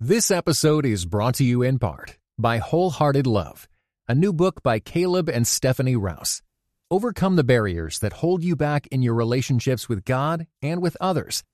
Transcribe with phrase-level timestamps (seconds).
[0.00, 3.66] This episode is brought to you in part by Wholehearted Love,
[4.06, 6.42] a new book by Caleb and Stephanie Rouse.
[6.90, 11.44] Overcome the barriers that hold you back in your relationships with God and with others,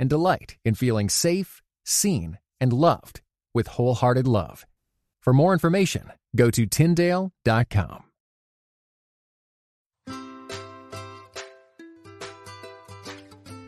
[0.00, 3.20] and delight in feeling safe, seen, and loved
[3.54, 4.66] with Wholehearted Love.
[5.20, 8.02] For more information, go to Tyndale.com.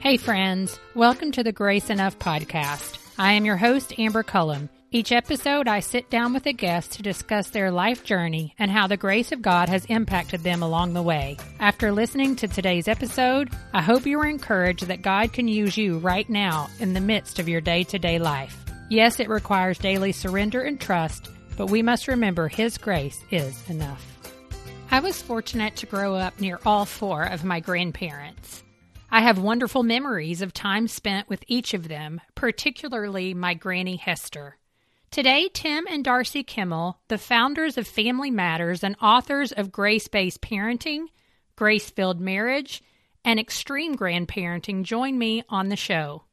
[0.00, 0.76] Hey, friends.
[0.96, 2.98] Welcome to the Grace Enough podcast.
[3.16, 4.68] I am your host, Amber Cullum.
[4.90, 8.88] Each episode, I sit down with a guest to discuss their life journey and how
[8.88, 11.36] the grace of God has impacted them along the way.
[11.60, 15.98] After listening to today's episode, I hope you are encouraged that God can use you
[15.98, 18.64] right now in the midst of your day to day life.
[18.90, 24.04] Yes, it requires daily surrender and trust, but we must remember His grace is enough.
[24.90, 28.63] I was fortunate to grow up near all four of my grandparents.
[29.14, 34.56] I have wonderful memories of time spent with each of them, particularly my Granny Hester.
[35.12, 40.40] Today, Tim and Darcy Kimmel, the founders of Family Matters and authors of Grace Based
[40.40, 41.04] Parenting,
[41.54, 42.82] Grace Filled Marriage,
[43.24, 46.24] and Extreme Grandparenting, join me on the show.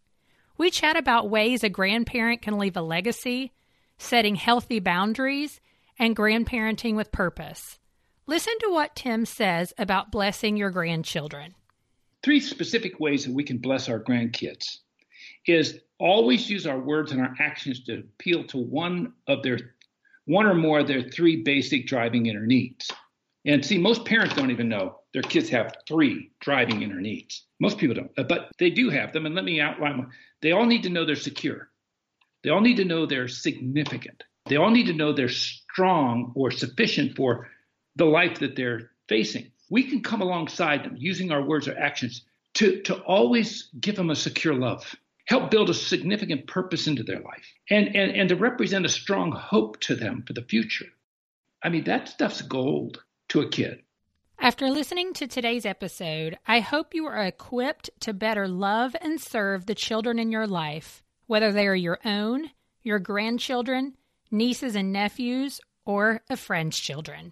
[0.58, 3.52] We chat about ways a grandparent can leave a legacy,
[4.00, 5.62] setting healthy boundaries,
[6.00, 7.78] and grandparenting with purpose.
[8.26, 11.54] Listen to what Tim says about blessing your grandchildren
[12.24, 14.78] three specific ways that we can bless our grandkids
[15.46, 19.60] is always use our words and our actions to appeal to one of their
[20.26, 22.92] one or more of their three basic driving inner needs.
[23.46, 27.46] And see, most parents don't even know their kids have three driving inner needs.
[27.60, 29.26] Most people don't, uh, but they do have them.
[29.26, 30.12] And let me outline them.
[30.42, 31.70] They all need to know they're secure.
[32.44, 34.24] They all need to know they're significant.
[34.46, 37.50] They all need to know they're strong or sufficient for
[37.96, 42.24] the life that they're facing we can come alongside them using our words or actions
[42.54, 47.22] to, to always give them a secure love, help build a significant purpose into their
[47.22, 50.88] life, and, and, and to represent a strong hope to them for the future.
[51.64, 53.82] I mean, that stuff's gold to a kid.
[54.38, 59.68] After listening to today's episode, I hope you are equipped to better love and serve
[59.68, 62.50] the children in your life, whether they are your own,
[62.84, 63.96] your grandchildren,
[64.30, 67.32] nieces and nephews, or a friend's children.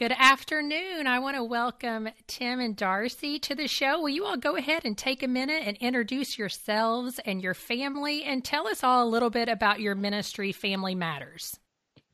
[0.00, 1.06] Good afternoon.
[1.06, 4.00] I want to welcome Tim and Darcy to the show.
[4.00, 8.24] Will you all go ahead and take a minute and introduce yourselves and your family
[8.24, 11.60] and tell us all a little bit about your ministry, Family Matters?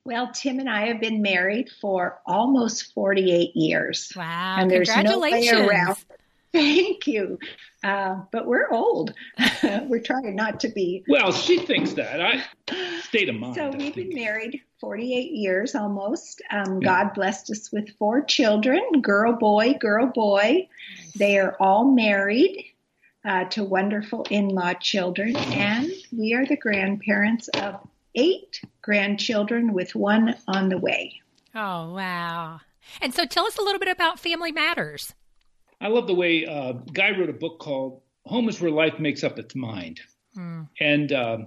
[0.04, 4.12] Well, Tim and I have been married for almost 48 years.
[4.16, 4.56] Wow.
[4.58, 5.52] And there's Congratulations.
[5.52, 5.96] no way around.
[6.56, 7.38] Thank you.
[7.84, 9.12] Uh, but we're old.
[9.82, 11.04] we're trying not to be.
[11.06, 12.20] Well, she thinks that.
[12.20, 12.42] I
[13.02, 13.54] state of mind.
[13.54, 16.42] So we've been married 48 years almost.
[16.50, 16.86] Um, yeah.
[17.04, 20.68] God blessed us with four children girl, boy, girl, boy.
[21.14, 22.64] They are all married
[23.24, 29.94] uh, to wonderful in law children, and we are the grandparents of eight grandchildren with
[29.94, 31.20] one on the way.
[31.54, 32.60] Oh, wow.
[33.00, 35.14] And so tell us a little bit about Family Matters.
[35.80, 39.24] I love the way uh, Guy wrote a book called Home is Where Life Makes
[39.24, 40.00] Up Its Mind.
[40.36, 40.68] Mm.
[40.80, 41.46] And um,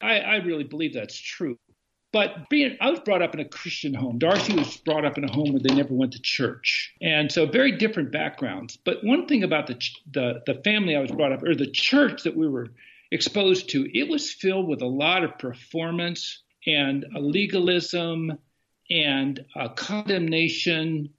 [0.00, 1.58] I, I really believe that's true.
[2.12, 4.18] But being, I was brought up in a Christian home.
[4.18, 7.44] Darcy was brought up in a home where they never went to church, and so
[7.44, 8.78] very different backgrounds.
[8.78, 9.78] But one thing about the
[10.12, 12.68] the, the family I was brought up, or the church that we were
[13.10, 18.38] exposed to, it was filled with a lot of performance and legalism
[18.90, 19.44] and
[19.76, 21.10] condemnation,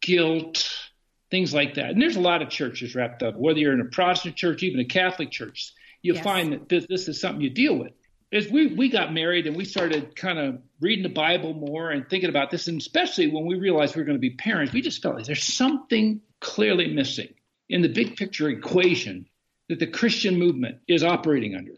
[0.00, 0.87] guilt,
[1.30, 1.90] things like that.
[1.90, 3.36] And there's a lot of churches wrapped up.
[3.36, 5.72] Whether you're in a Protestant church, even a Catholic church,
[6.02, 6.24] you'll yes.
[6.24, 7.92] find that this, this is something you deal with
[8.32, 12.08] as we we got married and we started kind of reading the Bible more and
[12.08, 14.82] thinking about this, and especially when we realized we were going to be parents, we
[14.82, 17.32] just felt like there's something clearly missing
[17.68, 19.26] in the big picture equation
[19.68, 21.72] that the Christian movement is operating under.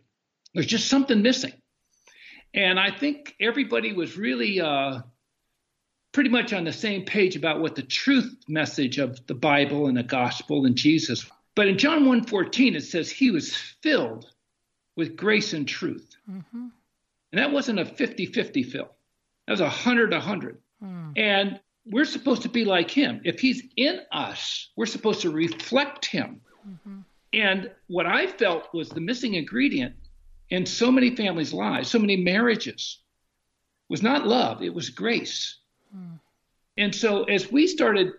[0.54, 1.52] There's just something missing,
[2.52, 5.00] and I think everybody was really uh,
[6.12, 9.96] pretty much on the same page about what the truth message of the Bible and
[9.96, 11.24] the gospel and Jesus.
[11.54, 14.30] But in John 1:14 it says he was filled
[14.96, 16.16] with grace and truth.
[16.30, 16.68] Mm-hmm.
[17.32, 18.90] And that wasn't a 50 50 fill,
[19.46, 20.58] that was a 100 100.
[20.82, 21.12] Mm.
[21.16, 23.20] And we're supposed to be like him.
[23.24, 26.40] If he's in us, we're supposed to reflect him.
[26.68, 27.00] Mm-hmm.
[27.32, 29.94] And what I felt was the missing ingredient
[30.50, 32.98] in so many families' lives, so many marriages,
[33.88, 35.59] was not love, it was grace.
[35.96, 36.18] Mm.
[36.76, 38.12] And so as we started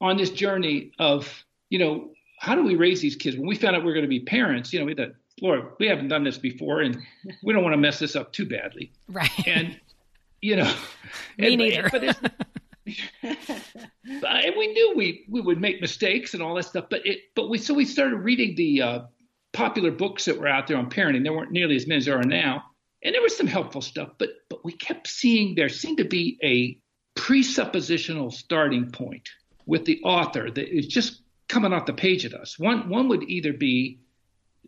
[0.00, 3.36] on this journey of, you know, how do we raise these kids?
[3.36, 5.72] When we found out we were going to be parents, you know, we thought, Lord,
[5.78, 6.98] we haven't done this before, and
[7.42, 8.90] we don't want to mess this up too badly.
[9.08, 9.30] Right.
[9.46, 9.78] And
[10.40, 10.72] you know,
[11.38, 11.90] me and, neither.
[11.90, 12.02] But
[13.22, 16.86] and we knew we we would make mistakes and all that stuff.
[16.88, 19.00] But it but we so we started reading the uh,
[19.52, 21.22] popular books that were out there on parenting.
[21.22, 22.64] There weren't nearly as many as there are now.
[23.02, 26.38] and there was some helpful stuff, but but we kept seeing there seemed to be
[26.42, 26.78] a
[27.16, 29.28] presuppositional starting point
[29.66, 32.58] with the author that is just coming off the page at us.
[32.58, 33.98] One one would either be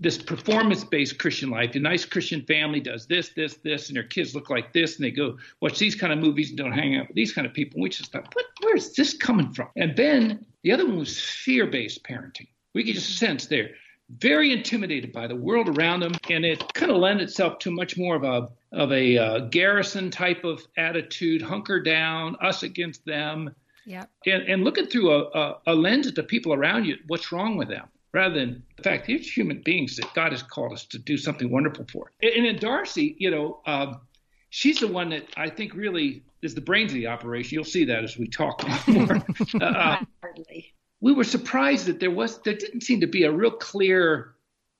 [0.00, 1.74] this performance-based Christian life.
[1.74, 5.04] A nice Christian family does this, this, this, and their kids look like this, and
[5.04, 7.52] they go watch these kind of movies and don't hang out with these kind of
[7.52, 7.80] people.
[7.80, 9.68] We just thought, what, where is this coming from?
[9.76, 12.46] And then the other one was fear-based parenting.
[12.74, 13.70] We could just sense they're
[14.10, 17.96] very intimidated by the world around them, and it kind of lent itself to much
[17.96, 23.54] more of a of a uh, garrison type of attitude, hunker down, us against them.
[23.86, 24.04] Yeah.
[24.26, 27.56] And, and looking through a, a, a lens at the people around you, what's wrong
[27.56, 27.88] with them?
[28.12, 31.50] rather than the fact they're human beings that God has called us to do something
[31.50, 32.12] wonderful for.
[32.22, 33.94] And in Darcy, you know, uh,
[34.50, 37.54] she's the one that I think really is the brains of the operation.
[37.54, 39.22] You'll see that as we talk more.
[39.60, 39.98] uh,
[41.00, 44.34] we were surprised that there was there didn't seem to be a real clear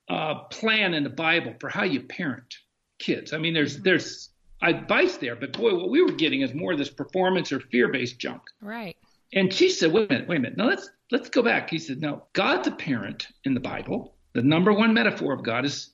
[0.09, 2.59] uh, plan in the Bible for how you parent
[2.99, 3.33] kids.
[3.33, 3.85] I mean, there's mm-hmm.
[3.85, 4.31] there's
[4.63, 7.89] advice there, but boy, what we were getting is more of this performance or fear
[7.89, 8.43] based junk.
[8.61, 8.97] Right.
[9.35, 10.59] And she said, wait a minute, wait a minute.
[10.59, 11.71] Now let's let's go back.
[11.71, 14.15] He said, no, God's a parent in the Bible.
[14.33, 15.91] The number one metaphor of God is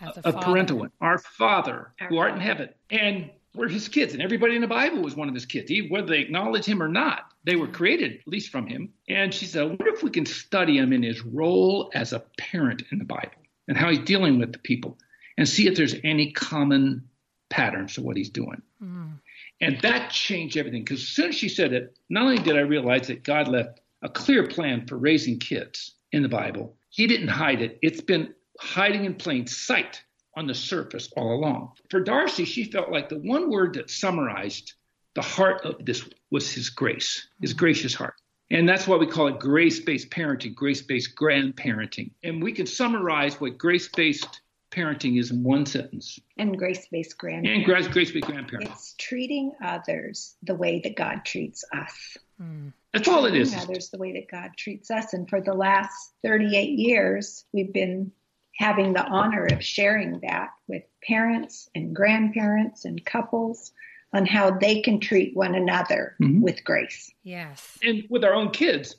[0.00, 0.90] a, a, parental one.
[1.00, 2.70] Our Father Our who art in heaven.
[2.90, 4.14] And we're his kids.
[4.14, 6.88] And everybody in the Bible was one of his kids, whether they acknowledge him or
[6.88, 7.32] not.
[7.44, 8.92] They were created, at least from him.
[9.08, 12.20] And she said, I wonder if we can study him in his role as a
[12.38, 14.98] parent in the Bible and how he's dealing with the people
[15.36, 17.08] and see if there's any common
[17.50, 18.62] patterns to what he's doing.
[18.82, 19.18] Mm.
[19.60, 22.60] And that changed everything because as soon as she said it, not only did I
[22.60, 27.28] realize that God left a clear plan for raising kids in the Bible, He didn't
[27.28, 27.78] hide it.
[27.82, 30.02] It's been hiding in plain sight
[30.34, 31.72] on the surface all along.
[31.90, 34.74] For Darcy, she felt like the one word that summarized
[35.14, 38.14] the heart of this was His grace, His gracious heart.
[38.50, 42.10] And that's why we call it grace based parenting, grace based grandparenting.
[42.22, 44.40] And we can summarize what grace based
[44.70, 46.18] parenting is in one sentence.
[46.36, 47.56] And grace based grandparenting.
[47.56, 48.70] And grace based grandparenting.
[48.70, 52.18] It's treating others the way that God treats us.
[52.40, 52.72] Mm.
[52.92, 53.54] That's all it is.
[53.54, 55.14] Others the way that God treats us.
[55.14, 58.12] And for the last 38 years, we've been
[58.56, 63.72] having the honor of sharing that with parents and grandparents and couples
[64.12, 66.42] on how they can treat one another mm-hmm.
[66.42, 67.12] with grace.
[67.22, 67.78] Yes.
[67.82, 68.96] And with our own kids,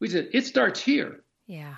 [0.00, 1.22] we said it starts here.
[1.46, 1.74] Yeah.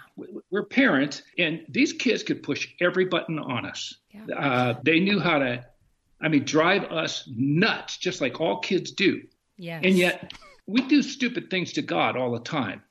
[0.51, 3.95] We're parents, and these kids could push every button on us.
[4.11, 4.35] Yeah.
[4.35, 5.67] Uh, they knew how to,
[6.23, 9.23] I mean, drive us nuts, just like all kids do.
[9.59, 9.83] Yes.
[9.85, 10.33] And yet,
[10.67, 12.83] we do stupid things to God all the time.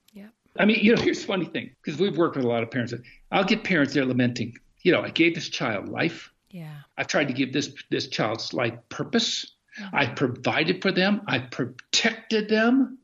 [0.60, 2.72] I mean, you know, here's the funny thing, because we've worked with a lot of
[2.72, 2.94] parents.
[3.32, 6.32] I'll get parents there lamenting, you know, I gave this child life.
[6.52, 6.74] Yeah.
[6.98, 9.54] I've tried to give this this child's life purpose.
[9.80, 9.96] Mm-hmm.
[9.96, 11.22] I provided for them.
[11.28, 13.00] I protected them.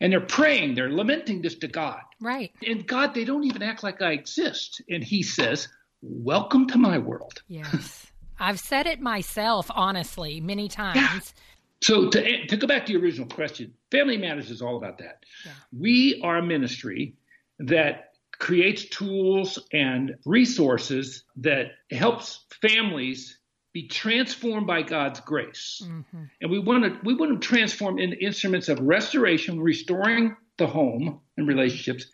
[0.00, 2.00] And they're praying, they're lamenting this to God.
[2.20, 2.52] Right.
[2.66, 4.80] And God, they don't even act like I exist.
[4.88, 5.68] And He says,
[6.00, 7.42] Welcome to my world.
[7.48, 8.06] Yes.
[8.38, 10.96] I've said it myself, honestly, many times.
[10.96, 11.42] Yeah.
[11.80, 15.24] So to, to go back to your original question, Family Matters is all about that.
[15.44, 15.52] Yeah.
[15.72, 17.14] We are a ministry
[17.60, 23.38] that creates tools and resources that helps families
[23.72, 25.82] be transformed by God's grace.
[25.84, 26.24] Mm-hmm.
[26.40, 31.20] And we want to we want to transform into instruments of restoration, restoring the home
[31.36, 32.06] and relationships,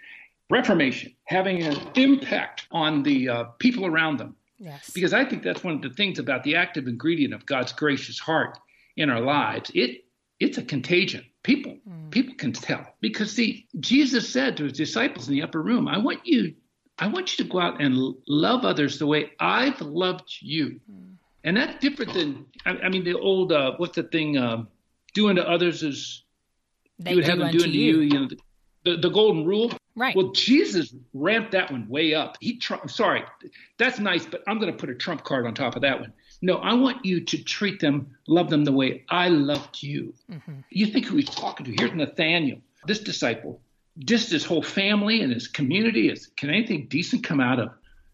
[0.51, 4.37] reformation, having an impact on the uh, people around them.
[4.59, 4.91] Yes.
[4.95, 8.19] Because I think that's one of the things about the active ingredient of God's gracious
[8.19, 8.59] heart
[8.97, 9.71] in our lives.
[9.75, 10.05] It
[10.41, 11.25] it's a contagion.
[11.43, 12.11] People mm.
[12.11, 15.99] people can tell because see Jesus said to his disciples in the upper room, "I
[15.99, 16.55] want you
[16.99, 21.17] I want you to go out and love others the way I've loved you." Mm.
[21.45, 24.69] And that's different than I, I mean the old uh, what's the thing um,
[25.13, 26.25] doing to others is
[26.99, 28.01] they you would have them doing to you.
[28.01, 28.29] you know,
[28.85, 29.73] the, the golden rule.
[29.97, 30.15] Right.
[30.15, 32.37] Well, Jesus ramped that one way up.
[32.41, 33.23] He tr- sorry,
[33.79, 36.13] that's nice, but I'm going to put a trump card on top of that one.
[36.45, 40.13] No, I want you to treat them, love them the way I loved you.
[40.31, 40.57] Mm-hmm.
[40.69, 41.75] You think who he's talking to?
[41.79, 43.63] Here's Nathaniel, this disciple,
[44.01, 46.11] just his whole family and his community.
[46.11, 47.71] Is can anything decent come out of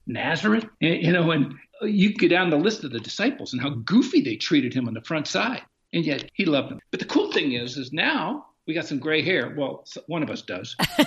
[0.07, 0.65] Nazareth?
[0.81, 4.21] And, you know, and you go down the list of the disciples and how goofy
[4.21, 6.79] they treated him on the front side, and yet he loved them.
[6.93, 9.57] But the cool thing is, is now we got some gray hair.
[9.59, 10.77] Well, one of us does.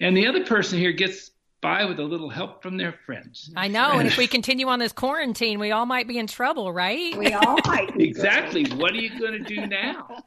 [0.00, 3.50] and the other person here gets by with a little help from their friends.
[3.56, 3.98] I know.
[3.98, 7.16] And if we continue on this quarantine, we all might be in trouble, right?
[7.16, 8.00] We all might.
[8.00, 8.64] exactly.
[8.76, 10.22] What are you going to do now?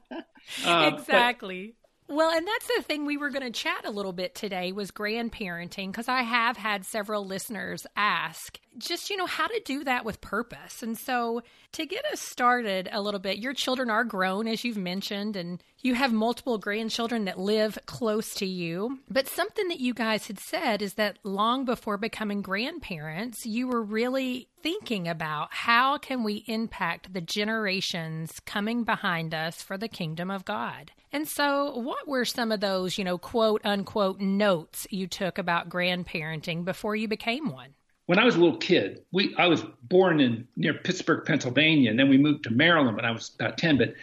[0.65, 1.67] Uh, exactly.
[1.67, 4.73] But, well, and that's the thing we were going to chat a little bit today
[4.73, 9.85] was grandparenting because I have had several listeners ask, just, you know, how to do
[9.85, 10.83] that with purpose.
[10.83, 14.75] And so, to get us started a little bit, your children are grown, as you've
[14.75, 18.99] mentioned, and you have multiple grandchildren that live close to you.
[19.09, 23.81] But something that you guys had said is that long before becoming grandparents, you were
[23.81, 30.29] really thinking about how can we impact the generations coming behind us for the kingdom
[30.29, 30.91] of God.
[31.11, 35.69] And so, what were some of those, you know, quote unquote notes you took about
[35.69, 37.73] grandparenting before you became one?
[38.11, 41.97] when I was a little kid, we I was born in near Pittsburgh, Pennsylvania, and
[41.97, 43.77] then we moved to Maryland when I was about ten.
[43.77, 43.93] But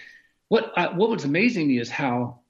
[0.48, 2.40] what I, what was amazing to me is how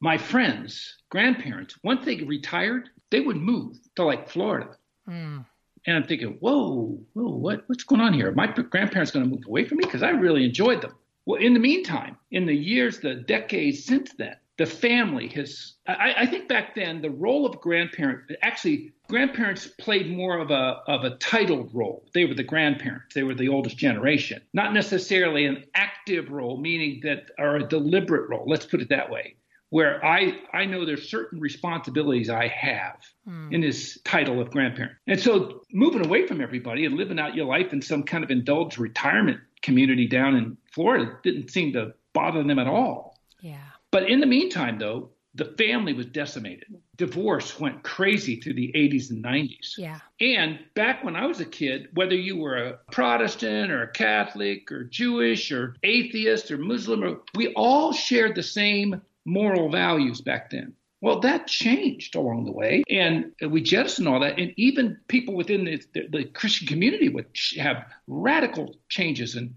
[0.00, 4.76] my friends, grandparents, once they retired, they would move to like Florida.
[5.08, 5.44] Mm.
[5.86, 8.32] And I'm thinking, whoa, whoa, what what's going on here?
[8.32, 10.94] My grandparents going to move away from me because I really enjoyed them.
[11.24, 16.14] Well, in the meantime, in the years, the decades since then, the family has I,
[16.18, 21.04] I, think back then the role of grandparent actually grandparents played more of a of
[21.04, 22.08] a titled role.
[22.14, 23.14] They were the grandparents.
[23.14, 24.42] They were the oldest generation.
[24.52, 28.44] Not necessarily an active role meaning that or a deliberate role.
[28.46, 29.36] Let's put it that way.
[29.70, 32.98] Where i i know there's certain responsibilities i have
[33.28, 33.52] mm.
[33.52, 34.94] in this title of grandparent.
[35.06, 38.30] And so moving away from everybody and living out your life in some kind of
[38.30, 43.18] indulged retirement community down in florida didn't seem to bother them at all.
[43.40, 43.58] Yeah
[43.90, 46.74] but in the meantime, though, the family was decimated.
[46.96, 49.76] Divorce went crazy through the 80s and 90s.
[49.76, 50.00] Yeah.
[50.18, 54.72] And back when I was a kid, whether you were a Protestant or a Catholic
[54.72, 60.50] or Jewish or atheist or Muslim, or, we all shared the same moral values back
[60.50, 60.72] then.
[61.02, 64.38] Well, that changed along the way, and we jettisoned all that.
[64.38, 67.26] And even people within the, the, the Christian community would
[67.58, 69.54] have radical changes in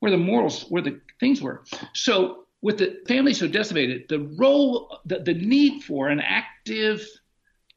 [0.00, 1.64] where the morals, where the things were.
[1.94, 7.06] So with the family so decimated, the role, the, the need for an active,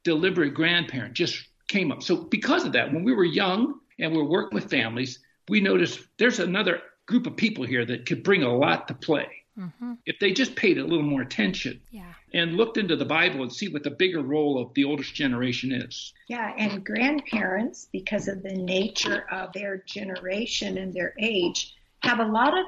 [0.04, 2.04] deliberate grandparent just came up.
[2.04, 5.60] So because of that, when we were young and we were working with families, we
[5.60, 9.28] noticed there's another group of people here that could bring a lot to play.
[9.58, 9.94] Mm-hmm.
[10.06, 12.12] If they just paid a little more attention yeah.
[12.34, 15.72] and looked into the Bible and see what the bigger role of the oldest generation
[15.72, 16.14] is.
[16.28, 22.26] Yeah, and grandparents, because of the nature of their generation and their age, have a
[22.26, 22.66] lot of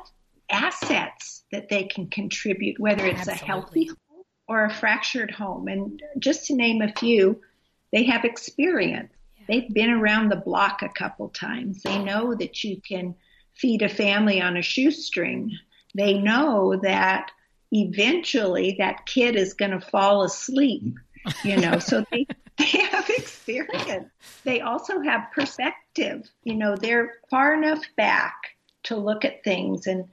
[0.50, 3.44] assets that they can contribute, whether it's Absolutely.
[3.44, 5.68] a healthy home or a fractured home.
[5.68, 7.42] And just to name a few,
[7.92, 9.12] they have experience.
[9.38, 9.44] Yeah.
[9.48, 11.84] They've been around the block a couple times.
[11.84, 13.16] They know that you can
[13.56, 15.58] feed a family on a shoestring.
[15.96, 17.32] They know that
[17.72, 20.96] eventually that kid is going to fall asleep,
[21.44, 22.28] you know, so they,
[22.58, 24.10] they have experience.
[24.44, 26.30] They also have perspective.
[26.44, 28.36] You know, they're far enough back
[28.84, 30.06] to look at things and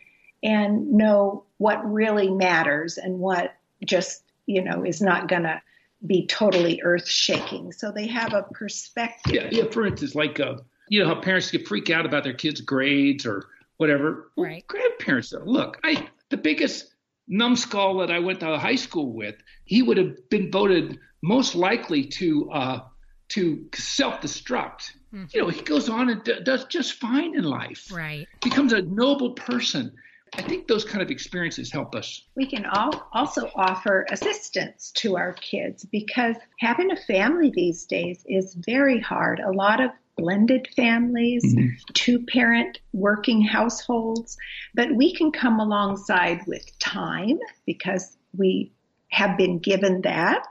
[0.44, 5.60] and know what really matters and what just, you know, is not going to
[6.06, 7.72] be totally earth shaking.
[7.72, 9.34] So they have a perspective.
[9.34, 10.56] Yeah, yeah for instance, like, uh,
[10.88, 13.46] you know, how parents get freak out about their kids' grades or
[13.78, 14.30] whatever.
[14.36, 14.66] Right.
[14.66, 16.94] grandparents, though, look, I the biggest
[17.26, 22.04] numbskull that I went to high school with, he would have been voted most likely
[22.04, 22.80] to uh,
[23.28, 24.90] to self-destruct.
[25.14, 25.24] Mm-hmm.
[25.32, 27.90] You know, he goes on and d- does just fine in life.
[27.90, 28.28] Right.
[28.42, 29.92] Becomes a noble person.
[30.36, 32.22] I think those kind of experiences help us.
[32.36, 38.24] We can all also offer assistance to our kids because having a family these days
[38.26, 39.40] is very hard.
[39.40, 41.68] A lot of blended families, mm-hmm.
[41.92, 44.36] two parent working households,
[44.74, 48.72] but we can come alongside with time because we
[49.10, 50.46] have been given that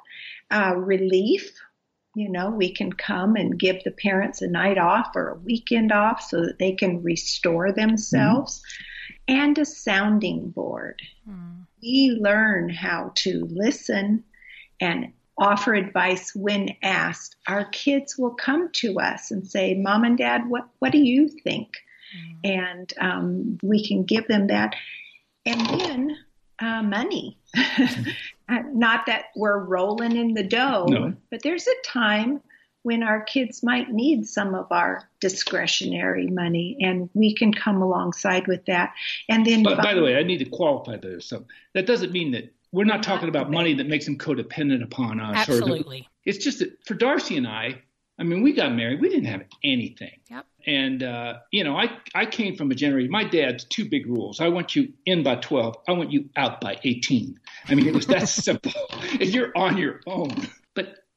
[0.50, 1.52] uh, relief.
[2.16, 5.92] You know, we can come and give the parents a night off or a weekend
[5.92, 8.60] off so that they can restore themselves.
[8.60, 8.90] Mm-hmm
[9.28, 11.02] and a sounding board.
[11.30, 11.66] Mm.
[11.82, 14.24] We learn how to listen
[14.80, 17.36] and offer advice when asked.
[17.48, 21.28] Our kids will come to us and say, Mom and Dad, what, what do you
[21.28, 21.70] think?
[22.16, 22.38] Mm.
[22.44, 24.76] And um, we can give them that.
[25.46, 26.18] And then
[26.60, 27.38] uh, money.
[28.50, 31.14] Not that we're rolling in the dough, no.
[31.32, 32.42] but there's a time
[32.84, 38.48] when our kids might need some of our discretionary money and we can come alongside
[38.48, 38.94] with that
[39.30, 42.32] and then but, by the way i need to qualify this so that doesn't mean
[42.32, 46.60] that we're not talking about money that makes them codependent upon us absolutely it's just
[46.60, 47.82] that for darcy and i
[48.20, 51.90] i mean we got married we didn't have anything yep and uh, you know, I
[52.16, 53.12] I came from a generation.
[53.12, 54.40] My dad's two big rules.
[54.40, 55.76] I want you in by twelve.
[55.88, 57.40] I want you out by eighteen.
[57.68, 58.72] I mean, it was that simple.
[58.92, 60.48] and you're on your own.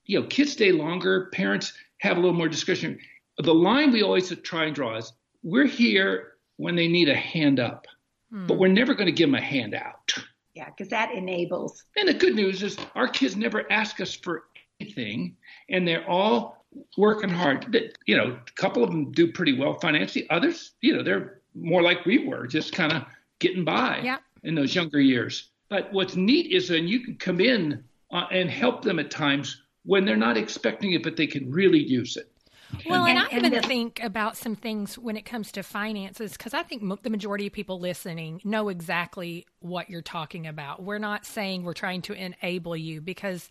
[0.06, 2.98] You know, kids stay longer, parents have a little more discretion.
[3.38, 7.60] The line we always try and draw is we're here when they need a hand
[7.60, 7.86] up,
[8.30, 8.46] hmm.
[8.46, 10.12] but we're never going to give them a handout.
[10.54, 11.84] Yeah, because that enables.
[11.96, 14.44] And the good news is our kids never ask us for
[14.80, 15.36] anything,
[15.68, 16.64] and they're all
[16.96, 17.76] working hard.
[18.06, 20.28] You know, a couple of them do pretty well financially.
[20.30, 23.04] Others, you know, they're more like we were, just kind of
[23.38, 24.18] getting by yeah.
[24.44, 25.50] in those younger years.
[25.68, 29.62] But what's neat is when you can come in uh, and help them at times
[29.86, 32.30] when they're not expecting it, but they can really use it.
[32.84, 35.62] Well, and, and I even and the, think about some things when it comes to
[35.62, 40.46] finances because I think mo- the majority of people listening know exactly what you're talking
[40.46, 40.82] about.
[40.82, 43.48] We're not saying we're trying to enable you because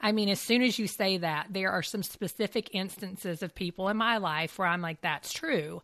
[0.00, 3.88] I mean, as soon as you say that, there are some specific instances of people
[3.88, 5.82] in my life where I'm like, that's true.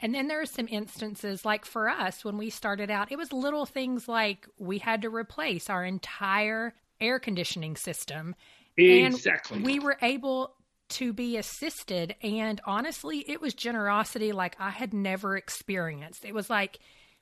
[0.00, 3.32] And then there are some instances, like for us, when we started out, it was
[3.32, 8.34] little things like we had to replace our entire air conditioning system.
[8.76, 9.56] Exactly.
[9.56, 10.54] And we were able
[10.90, 12.14] to be assisted.
[12.22, 16.24] And honestly, it was generosity like I had never experienced.
[16.24, 16.78] It was like,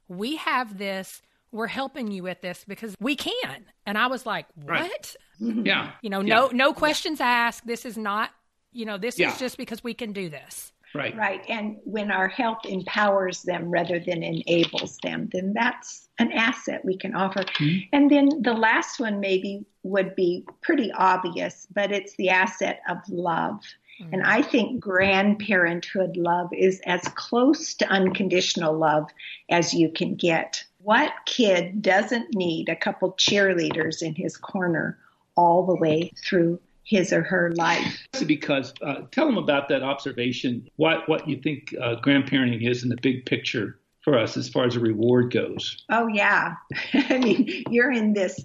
[0.08, 3.66] we have this, we're helping you with this because we can.
[3.86, 4.68] And I was like, what?
[4.68, 5.16] Right.
[5.38, 5.92] Yeah.
[6.02, 6.56] You know, no, yeah.
[6.56, 7.66] no questions asked.
[7.66, 8.30] This is not,
[8.72, 9.32] you know, this yeah.
[9.32, 10.71] is just because we can do this.
[10.94, 11.16] Right.
[11.16, 11.42] Right.
[11.48, 16.96] And when our help empowers them rather than enables them, then that's an asset we
[16.96, 17.40] can offer.
[17.40, 17.78] Mm-hmm.
[17.92, 22.98] And then the last one maybe would be pretty obvious, but it's the asset of
[23.08, 23.60] love.
[24.00, 24.14] Mm-hmm.
[24.14, 29.08] And I think grandparenthood love is as close to unconditional love
[29.50, 30.64] as you can get.
[30.78, 34.98] What kid doesn't need a couple cheerleaders in his corner
[35.36, 38.06] all the way through his or her life.
[38.26, 42.88] Because uh, tell them about that observation, what what you think uh, grandparenting is in
[42.88, 45.84] the big picture for us as far as a reward goes.
[45.90, 46.54] Oh yeah,
[46.94, 48.44] I mean you're in this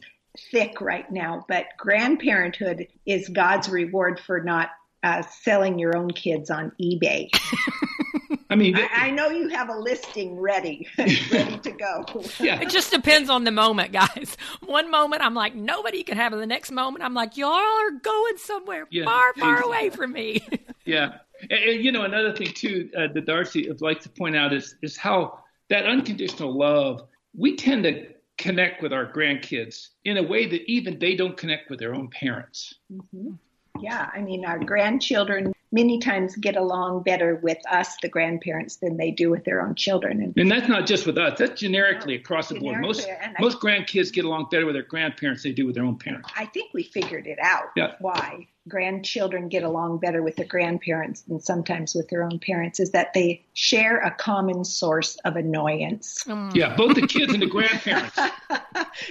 [0.51, 4.69] thick right now, but grandparenthood is God's reward for not
[5.03, 7.29] uh, selling your own kids on eBay.
[8.49, 12.05] I mean, I, I, know you have a listing ready, ready to go.
[12.39, 12.61] Yeah.
[12.61, 14.37] It just depends on the moment, guys.
[14.65, 16.37] One moment I'm like, nobody can have it.
[16.37, 19.77] The next moment I'm like, y'all are going somewhere yeah, far, far exactly.
[19.77, 20.47] away from me.
[20.85, 21.17] yeah.
[21.49, 24.53] And, and, you know, another thing too uh, that Darcy would like to point out
[24.53, 25.39] is is how
[25.69, 30.97] that unconditional love we tend to connect with our grandkids in a way that even
[30.99, 32.75] they don't connect with their own parents.
[32.91, 33.33] Mm-hmm.
[33.79, 38.97] Yeah, I mean, our grandchildren many times get along better with us, the grandparents, than
[38.97, 40.21] they do with their own children.
[40.21, 41.37] And, and that's not just with us.
[41.39, 42.81] That's generically across the board.
[42.81, 43.07] Most
[43.39, 46.29] most grandkids get along better with their grandparents than they do with their own parents.
[46.35, 47.71] I think we figured it out.
[47.75, 47.95] Yeah.
[47.99, 52.91] Why grandchildren get along better with their grandparents than sometimes with their own parents is
[52.91, 56.23] that they share a common source of annoyance.
[56.25, 56.53] Mm.
[56.55, 58.17] Yeah, both the kids and the grandparents.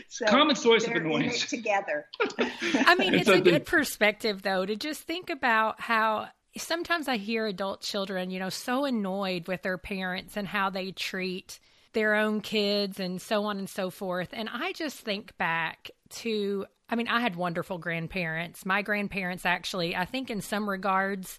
[0.08, 2.06] so common source of annoyance together.
[2.38, 7.46] I mean, it's a good perspective though to just think about how sometimes I hear
[7.46, 11.58] adult children, you know, so annoyed with their parents and how they treat
[11.92, 14.28] their own kids and so on and so forth.
[14.32, 18.66] And I just think back to, I mean, I had wonderful grandparents.
[18.66, 21.38] My grandparents actually, I think in some regards,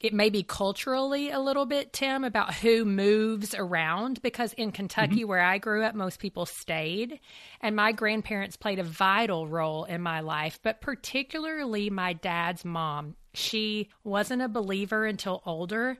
[0.00, 5.20] it may be culturally a little bit, Tim, about who moves around because in Kentucky,
[5.20, 5.28] mm-hmm.
[5.28, 7.18] where I grew up, most people stayed.
[7.60, 13.16] And my grandparents played a vital role in my life, but particularly my dad's mom.
[13.34, 15.98] She wasn't a believer until older,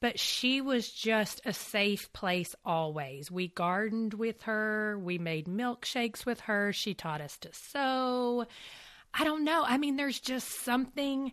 [0.00, 3.30] but she was just a safe place always.
[3.30, 8.46] We gardened with her, we made milkshakes with her, she taught us to sew.
[9.14, 9.64] I don't know.
[9.66, 11.32] I mean, there's just something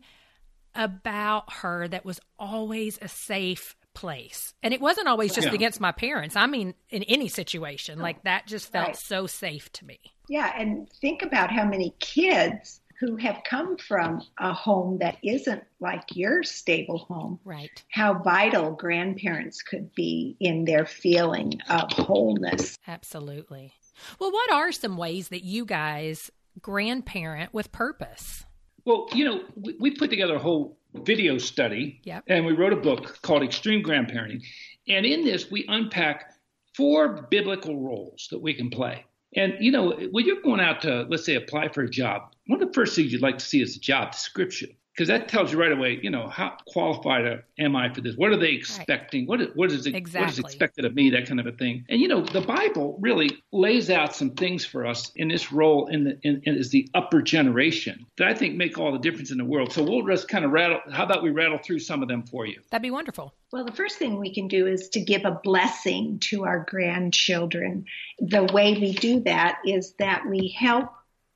[0.75, 4.53] about her that was always a safe place.
[4.61, 5.53] And it wasn't always just yeah.
[5.53, 6.35] against my parents.
[6.35, 8.95] I mean, in any situation, like that just felt right.
[8.95, 9.99] so safe to me.
[10.27, 10.53] Yeah.
[10.55, 16.03] And think about how many kids who have come from a home that isn't like
[16.15, 17.39] your stable home.
[17.45, 17.83] Right.
[17.91, 22.77] How vital grandparents could be in their feeling of wholeness.
[22.87, 23.73] Absolutely.
[24.19, 26.29] Well, what are some ways that you guys
[26.61, 28.45] grandparent with purpose?
[28.85, 32.23] Well, you know, we, we put together a whole video study yep.
[32.27, 34.41] and we wrote a book called Extreme Grandparenting.
[34.87, 36.33] And in this, we unpack
[36.75, 39.05] four biblical roles that we can play.
[39.35, 42.61] And, you know, when you're going out to, let's say, apply for a job, one
[42.63, 45.51] of the first things you'd like to see is a job description because that tells
[45.53, 48.17] you right away, you know, how qualified am I for this?
[48.17, 49.27] What are they expecting?
[49.29, 49.39] Right.
[49.39, 50.25] What, what, is it, exactly.
[50.25, 51.11] what is expected of me?
[51.11, 51.85] That kind of a thing.
[51.87, 55.87] And, you know, the Bible really lays out some things for us in this role
[55.87, 59.31] in the, in, in, is the upper generation that I think make all the difference
[59.31, 59.71] in the world.
[59.71, 62.45] So we'll just kind of rattle, how about we rattle through some of them for
[62.45, 62.59] you?
[62.71, 63.33] That'd be wonderful.
[63.53, 67.85] Well, the first thing we can do is to give a blessing to our grandchildren.
[68.17, 70.89] The way we do that is that we help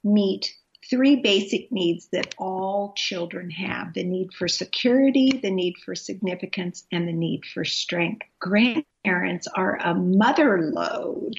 [0.03, 0.53] meet
[0.93, 6.85] three basic needs that all children have the need for security, the need for significance,
[6.91, 8.21] and the need for strength.
[8.39, 11.35] Grandparents are a mother lode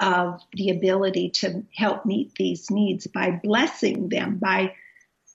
[0.00, 4.72] of the ability to help meet these needs by blessing them, by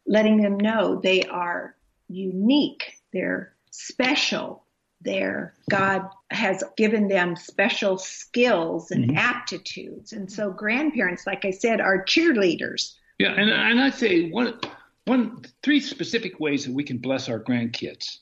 [0.08, 1.76] letting them know they are
[2.08, 4.64] unique They're special.
[5.02, 9.18] They're, God has given them special skills and mm-hmm.
[9.18, 10.14] aptitudes.
[10.14, 12.96] And so grandparents, like I said, are cheerleaders.
[13.22, 14.60] Yeah, and, and I'd say one,
[15.06, 18.18] one, three specific ways that we can bless our grandkids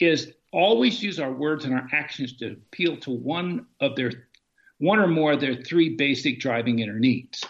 [0.00, 4.10] is always use our words and our actions to appeal to one of their,
[4.78, 7.44] one or more of their three basic driving inner needs.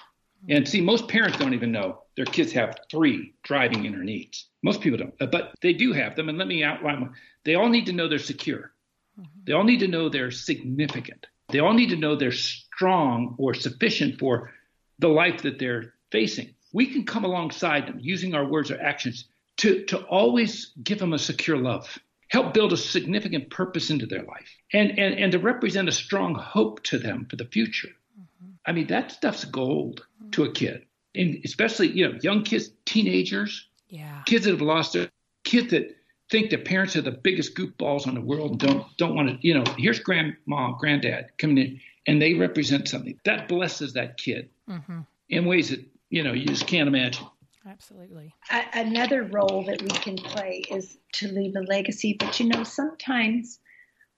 [0.51, 4.49] And see, most parents don't even know their kids have three driving inner needs.
[4.62, 6.29] Most people don't, uh, but they do have them.
[6.29, 7.14] And let me outline them.
[7.44, 8.75] They all need to know they're secure.
[9.18, 9.40] Mm-hmm.
[9.47, 11.27] They all need to know they're significant.
[11.49, 14.53] They all need to know they're strong or sufficient for
[14.99, 16.55] the life that they're facing.
[16.75, 19.27] We can come alongside them using our words or actions
[19.59, 24.25] to, to always give them a secure love, help build a significant purpose into their
[24.25, 27.91] life, and, and, and to represent a strong hope to them for the future.
[28.21, 28.51] Mm-hmm.
[28.67, 30.85] I mean, that stuff's gold to a kid,
[31.15, 35.09] and especially you know young kids, teenagers, yeah, kids that have lost their
[35.45, 35.97] kids that
[36.31, 39.47] think their parents are the biggest goofballs on the world and don't don't want to
[39.47, 44.49] you know here's grandma granddad coming in and they represent something that blesses that kid
[44.69, 45.01] mm-hmm.
[45.29, 47.27] in ways that you know you just can't imagine
[47.68, 48.33] absolutely
[48.74, 53.59] another role that we can play is to leave a legacy but you know sometimes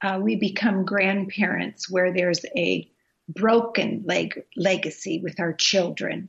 [0.03, 2.89] uh, we become grandparents where there's a
[3.29, 6.29] broken leg- legacy with our children.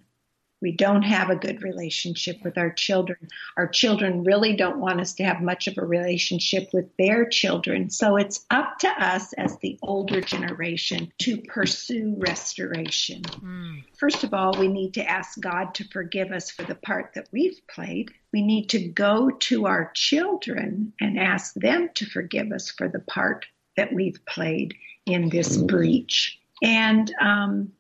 [0.62, 3.28] We don't have a good relationship with our children.
[3.58, 7.90] Our children really don't want us to have much of a relationship with their children.
[7.90, 13.22] So it's up to us as the older generation to pursue restoration.
[13.22, 13.84] Mm.
[14.00, 17.28] First of all, we need to ask God to forgive us for the part that
[17.32, 18.12] we've played.
[18.34, 23.00] We need to go to our children and ask them to forgive us for the
[23.00, 26.40] part that we've played in this breach.
[26.62, 27.72] And um,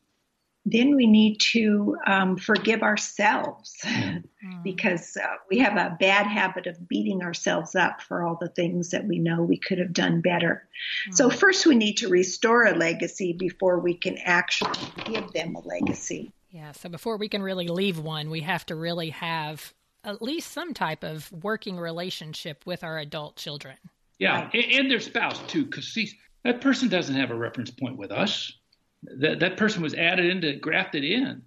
[0.69, 4.23] then we need to um, forgive ourselves mm.
[4.63, 8.89] because uh, we have a bad habit of beating ourselves up for all the things
[8.89, 10.67] that we know we could have done better.
[11.09, 11.15] Mm.
[11.15, 15.61] So, first, we need to restore a legacy before we can actually give them a
[15.61, 16.33] legacy.
[16.51, 20.51] Yeah, so before we can really leave one, we have to really have at least
[20.51, 23.77] some type of working relationship with our adult children.
[24.19, 24.53] Yeah, right.
[24.53, 25.97] and, and their spouse too, because
[26.43, 28.51] that person doesn't have a reference point with us
[29.03, 31.43] that that person was added into grafted in.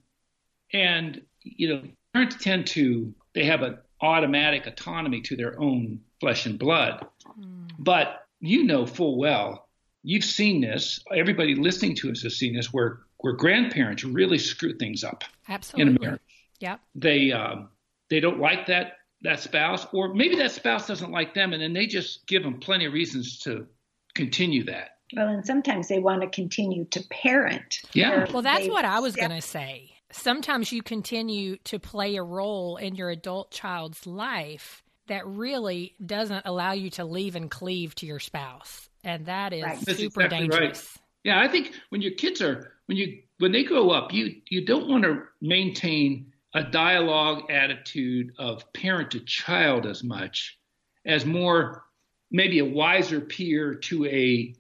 [0.73, 1.83] And you know
[2.13, 7.07] parents tend to they have an automatic autonomy to their own flesh and blood.
[7.39, 7.69] Mm.
[7.79, 9.69] but you know full well
[10.03, 14.75] you've seen this everybody listening to us has seen this where where grandparents really screw
[14.77, 16.21] things up absolutely in a marriage
[16.59, 17.69] yeah they um,
[18.09, 21.73] they don't like that that spouse or maybe that spouse doesn't like them and then
[21.73, 23.67] they just give them plenty of reasons to
[24.15, 27.81] continue that well, and sometimes they want to continue to parent.
[27.93, 28.31] Yeah.
[28.33, 29.93] Well, that's what I was going to say.
[30.13, 36.43] Sometimes you continue to play a role in your adult child's life that really doesn't
[36.47, 38.89] allow you to leave and cleave to your spouse.
[39.05, 39.79] And that is right.
[39.79, 40.97] super exactly dangerous.
[40.97, 41.05] Right.
[41.25, 44.65] Yeah, I think when your kids are when you when they grow up, you you
[44.65, 50.59] don't want to maintain a dialogue attitude of parent to child as much
[51.07, 51.85] as more
[52.31, 54.55] maybe a wiser peer to a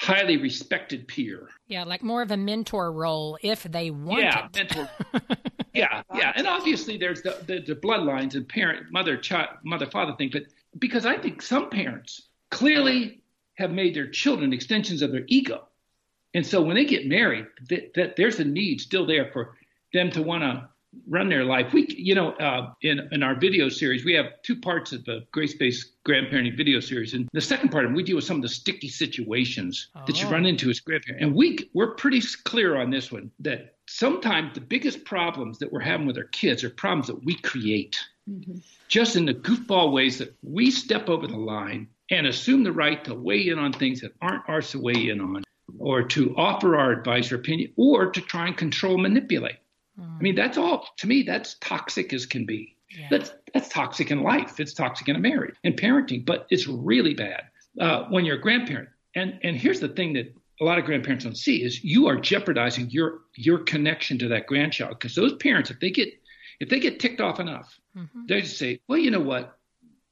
[0.00, 1.50] highly respected peer.
[1.68, 4.56] Yeah, like more of a mentor role if they want yeah, it.
[4.56, 4.90] Mentor.
[5.74, 10.14] yeah, yeah, and obviously there's the, the, the bloodlines and parent, mother, child, mother, father
[10.16, 10.44] thing, but
[10.78, 13.22] because I think some parents clearly
[13.56, 15.68] have made their children extensions of their ego,
[16.32, 19.58] and so when they get married, that, that there's a need still there for
[19.92, 20.66] them to want to
[21.08, 21.72] run their life.
[21.72, 25.26] We, you know, uh, in in our video series, we have two parts of the
[25.32, 28.42] grace-based grandparenting video series, and the second part of it, we deal with some of
[28.42, 30.02] the sticky situations oh.
[30.06, 31.22] that you run into as grandparents.
[31.24, 35.80] And we we're pretty clear on this one that sometimes the biggest problems that we're
[35.80, 37.98] having with our kids are problems that we create,
[38.28, 38.58] mm-hmm.
[38.88, 43.04] just in the goofball ways that we step over the line and assume the right
[43.04, 45.44] to weigh in on things that aren't ours to weigh in on,
[45.78, 49.56] or to offer our advice or opinion, or to try and control, manipulate.
[49.98, 50.18] Mm.
[50.18, 51.22] I mean, that's all to me.
[51.22, 52.76] That's toxic as can be.
[52.90, 53.06] Yeah.
[53.10, 54.58] That's that's toxic in life.
[54.58, 57.44] It's toxic in a marriage and parenting, but it's really bad
[57.80, 58.88] uh, when you're a grandparent.
[59.14, 62.16] And and here's the thing that a lot of grandparents don't see is you are
[62.16, 66.12] jeopardizing your your connection to that grandchild because those parents, if they get
[66.60, 68.26] if they get ticked off enough, mm-hmm.
[68.26, 69.58] they just say, well, you know what,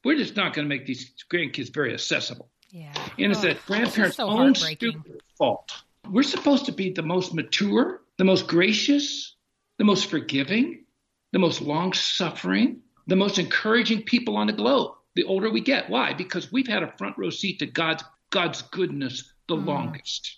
[0.04, 2.48] we're just not going to make these grandkids very accessible.
[2.70, 2.92] Yeah.
[3.18, 5.70] And it's oh, that grandparents' so own stupid fault.
[6.08, 9.36] We're supposed to be the most mature, the most gracious,
[9.78, 10.84] the most forgiving,
[11.32, 14.92] the most long suffering, the most encouraging people on the globe.
[15.14, 15.90] The older we get.
[15.90, 16.12] Why?
[16.12, 19.66] Because we've had a front row seat to God's God's goodness the mm.
[19.66, 20.36] longest.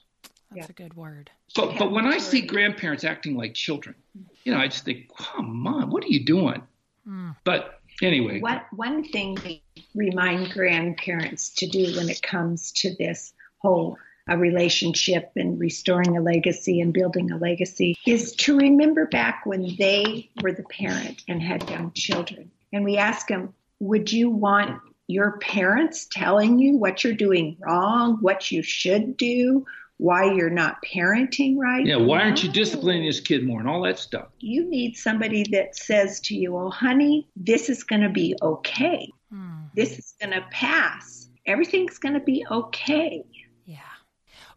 [0.51, 0.71] That's yeah.
[0.71, 1.31] a good word.
[1.55, 3.97] But but when I see grandparents acting like children,
[4.45, 6.63] you know, I just think, come on, what are you doing?
[7.07, 7.37] Mm.
[7.45, 9.63] But Anyway, what one thing we
[9.95, 13.99] remind grandparents to do when it comes to this whole
[14.31, 19.75] a relationship and restoring a legacy and building a legacy is to remember back when
[19.77, 22.51] they were the parent and had young children.
[22.73, 28.19] And we ask them, would you want your parents telling you what you're doing wrong,
[28.21, 29.67] what you should do,
[29.97, 31.85] why you're not parenting right.
[31.85, 34.29] Yeah, why aren't you disciplining this kid more and all that stuff?
[34.39, 39.11] You need somebody that says to you, oh, honey, this is going to be okay.
[39.33, 39.67] Mm-hmm.
[39.75, 41.29] This is going to pass.
[41.45, 43.25] Everything's going to be okay.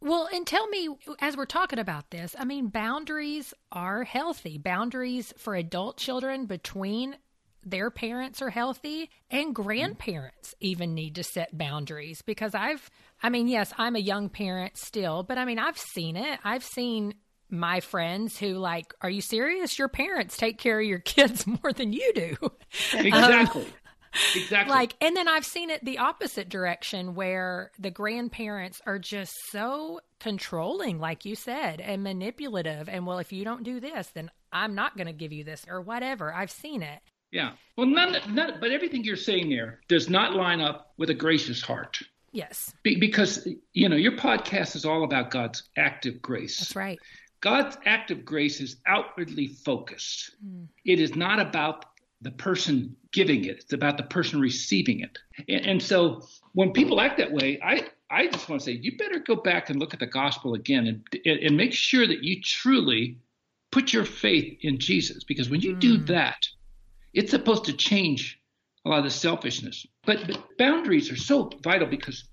[0.04, 0.90] Well, and tell me,
[1.20, 4.58] as we're talking about this, I mean, boundaries are healthy.
[4.58, 7.16] Boundaries for adult children between
[7.66, 12.90] their parents are healthy and grandparents even need to set boundaries because I've
[13.22, 16.40] I mean yes I'm a young parent still but I mean I've seen it.
[16.44, 17.14] I've seen
[17.50, 19.80] my friends who like are you serious?
[19.80, 22.36] Your parents take care of your kids more than you do.
[22.94, 23.64] Exactly.
[23.64, 23.68] Um,
[24.36, 29.34] exactly like and then I've seen it the opposite direction where the grandparents are just
[29.52, 34.30] so controlling like you said and manipulative and well if you don't do this then
[34.52, 37.02] I'm not going to give you this or whatever I've seen it
[37.34, 37.54] yeah.
[37.76, 41.64] Well, none, none, but everything you're saying there does not line up with a gracious
[41.64, 41.98] heart.
[42.32, 42.74] Yes.
[42.84, 46.60] Be, because, you know, your podcast is all about God's active grace.
[46.60, 47.00] That's right.
[47.42, 50.36] God's active grace is outwardly focused.
[50.46, 50.68] Mm.
[50.86, 51.86] It is not about
[52.24, 55.18] the person giving it, it's about the person receiving it.
[55.48, 58.98] And, and so when people act that way, I, I just want to say, you
[58.98, 62.42] better go back and look at the gospel again and, and make sure that you
[62.42, 63.20] truly
[63.72, 65.24] put your faith in Jesus.
[65.24, 65.80] Because when you mm.
[65.80, 66.48] do that,
[67.14, 68.40] it's supposed to change
[68.86, 69.86] a lot of the selfishness.
[70.06, 72.24] But, but boundaries are so vital because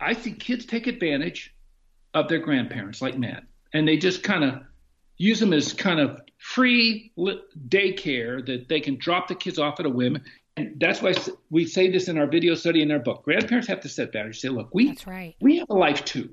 [0.00, 1.54] I see kids take advantage
[2.14, 4.62] of their grandparents like mad, and they just kind of
[5.16, 7.12] use them as kind of free
[7.68, 10.18] daycare that they can drop the kids off at a whim.
[10.56, 11.14] And that's why
[11.50, 13.24] we say this in our video study in our book.
[13.24, 14.40] Grandparents have to set boundaries.
[14.40, 15.36] Say, look, we that's right.
[15.40, 16.30] we have a life too,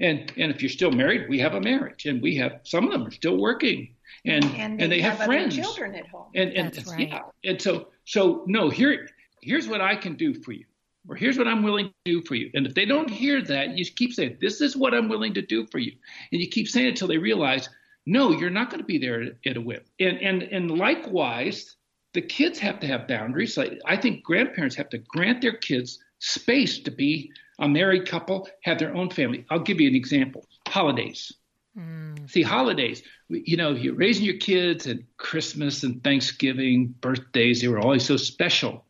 [0.00, 2.90] and and if you're still married, we have a marriage, and we have some of
[2.90, 3.94] them are still working
[4.24, 6.26] and and they, and they have, have friends, children at home.
[6.34, 7.08] And and That's right.
[7.08, 9.08] yeah, and so so no, here
[9.42, 10.64] here's what I can do for you,
[11.08, 12.50] or here's what I'm willing to do for you.
[12.54, 15.42] And if they don't hear that, you keep saying, "This is what I'm willing to
[15.42, 15.92] do for you,"
[16.32, 17.68] and you keep saying it until they realize,
[18.10, 19.86] no, you're not going to be there at a whip.
[20.00, 21.76] And and and likewise,
[22.12, 23.56] the kids have to have boundaries.
[23.56, 28.48] Like I think grandparents have to grant their kids space to be a married couple,
[28.64, 29.46] have their own family.
[29.48, 31.32] I'll give you an example: holidays.
[31.78, 32.28] Mm.
[32.28, 37.78] See, holidays, you know, you're raising your kids and Christmas and Thanksgiving, birthdays, they were
[37.78, 38.84] always so special.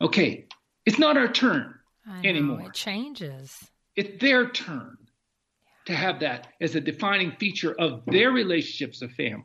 [0.00, 0.46] Okay,
[0.86, 1.74] it's not our turn
[2.06, 2.68] know, anymore.
[2.68, 3.58] It changes.
[3.96, 4.96] It's their turn
[5.90, 9.44] to have that as a defining feature of their relationships of family.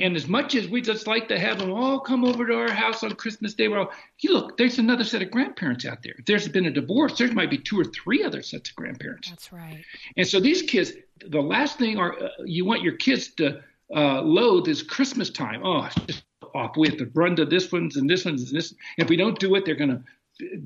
[0.00, 2.70] And as much as we just like to have them all come over to our
[2.70, 6.14] house on Christmas Day, well, you look, there's another set of grandparents out there.
[6.18, 9.28] If there's been a divorce, there might be two or three other sets of grandparents.
[9.28, 9.84] That's right.
[10.16, 10.92] And so these kids,
[11.26, 13.60] the last thing are uh, you want your kids to
[13.94, 15.62] uh, loathe is Christmas time.
[15.64, 16.76] Oh, it's just off.
[16.76, 18.74] We have to run to this one's and this one's and this.
[18.98, 20.02] If we don't do it, they're going to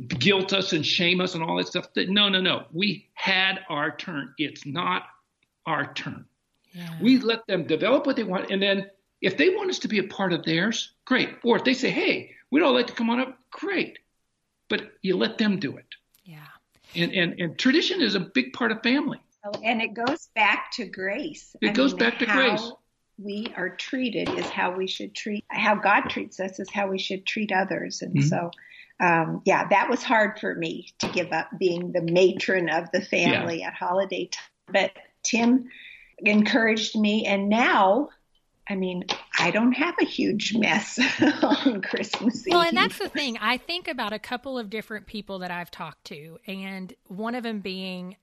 [0.09, 1.89] guilt us and shame us and all that stuff.
[1.97, 2.65] No, no, no.
[2.73, 4.35] We had our turn.
[4.39, 5.05] It's not
[5.67, 6.25] our turn.
[6.73, 6.89] Yeah.
[7.01, 9.99] We let them develop what they want, and then if they want us to be
[9.99, 11.31] a part of theirs, great.
[11.45, 13.99] Or if they say, hey, we'd all like to come on up, great.
[14.69, 15.87] But you let them do it.
[16.25, 16.39] Yeah.
[16.95, 19.21] And, and, and tradition is a big part of family.
[19.63, 21.55] And it goes back to grace.
[21.61, 22.73] It I goes mean, back to grace.
[23.19, 26.99] We are treated is how we should treat, how God treats us is how we
[26.99, 28.03] should treat others.
[28.03, 28.29] And mm-hmm.
[28.29, 28.51] so,
[29.01, 33.01] um, yeah, that was hard for me to give up being the matron of the
[33.01, 33.69] family yeah.
[33.69, 34.45] at holiday time.
[34.73, 35.69] But Tim
[36.19, 38.11] encouraged me, and now
[38.71, 39.05] I mean,
[39.37, 41.01] I don't have a huge mess
[41.43, 42.53] on Christmas Eve.
[42.53, 43.37] Well, and that's the thing.
[43.41, 47.43] I think about a couple of different people that I've talked to, and one of
[47.43, 48.17] them being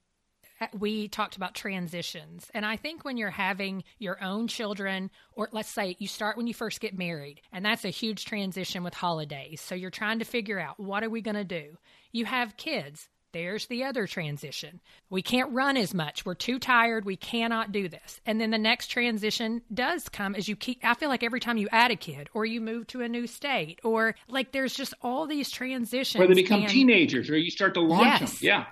[0.78, 2.50] we talked about transitions.
[2.54, 6.48] And I think when you're having your own children, or let's say you start when
[6.48, 9.62] you first get married, and that's a huge transition with holidays.
[9.62, 11.78] So you're trying to figure out what are we going to do?
[12.12, 13.10] You have kids.
[13.38, 14.82] There's the other transition.
[15.12, 16.26] We can't run as much.
[16.26, 17.06] We're too tired.
[17.06, 18.20] We cannot do this.
[18.26, 21.58] And then the next transition does come as you keep, I feel like every time
[21.58, 24.96] you add a kid or you move to a new state or like there's just
[25.04, 26.18] all these transitions.
[26.18, 28.40] Where they become and, teenagers or you start to launch yes.
[28.40, 28.40] them.
[28.42, 28.66] Yeah.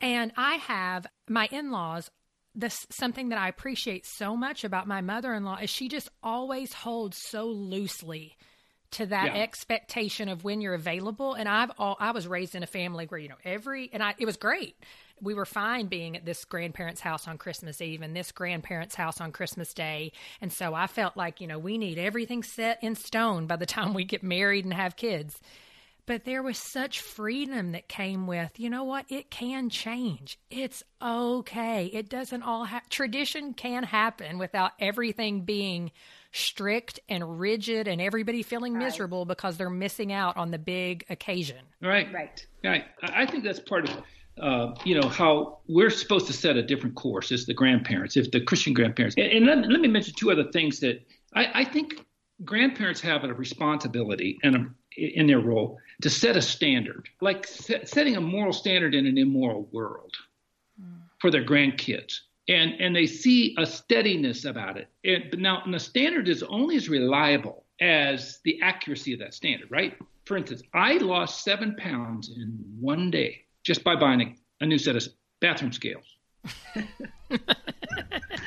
[0.00, 2.08] And I have my in laws
[2.54, 7.16] this something that I appreciate so much about my mother-in-law is she just always holds
[7.16, 8.36] so loosely
[8.92, 9.42] to that yeah.
[9.42, 11.34] expectation of when you're available.
[11.34, 14.14] And I've all I was raised in a family where you know every and I
[14.18, 14.76] it was great.
[15.20, 19.20] We were fine being at this grandparents' house on Christmas Eve and this grandparents' house
[19.20, 20.12] on Christmas Day.
[20.40, 23.66] And so I felt like you know we need everything set in stone by the
[23.66, 25.40] time we get married and have kids.
[26.06, 29.06] but there was such freedom that came with, you know what?
[29.08, 30.38] It can change.
[30.50, 31.86] It's okay.
[31.86, 35.92] It doesn't all have tradition can happen without everything being
[36.32, 38.84] strict and rigid and everybody feeling right.
[38.84, 41.58] miserable because they're missing out on the big occasion.
[41.80, 42.12] Right.
[42.12, 42.46] Right.
[42.64, 42.84] Right.
[43.02, 44.02] I think that's part of
[44.40, 48.30] uh, you know how we're supposed to set a different course as the grandparents, if
[48.30, 49.14] the Christian grandparents.
[49.18, 52.06] And, and let, let, me mention two other things that I, I think
[52.42, 54.66] grandparents have a responsibility and a,
[54.96, 59.18] in their role to set a standard, like set, setting a moral standard in an
[59.18, 60.14] immoral world
[60.82, 61.00] mm.
[61.18, 62.20] for their grandkids.
[62.52, 64.88] And, and they see a steadiness about it.
[65.04, 69.32] And, but now, and the standard is only as reliable as the accuracy of that
[69.32, 69.96] standard, right?
[70.26, 74.78] For instance, I lost seven pounds in one day just by buying a, a new
[74.78, 75.06] set of
[75.40, 76.04] bathroom scales.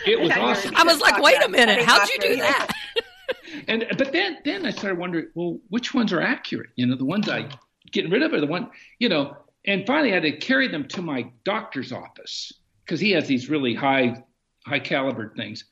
[0.05, 0.75] it was awesome.
[0.75, 2.71] I was like, wait a minute, how'd you do that?
[3.67, 6.69] and but then then I started wondering, well, which ones are accurate?
[6.75, 7.49] You know, the ones I
[7.91, 9.37] getting rid of are the one, you know.
[9.67, 12.51] And finally, I had to carry them to my doctor's office
[12.85, 14.23] because he has these really high
[14.65, 15.65] high caliber things,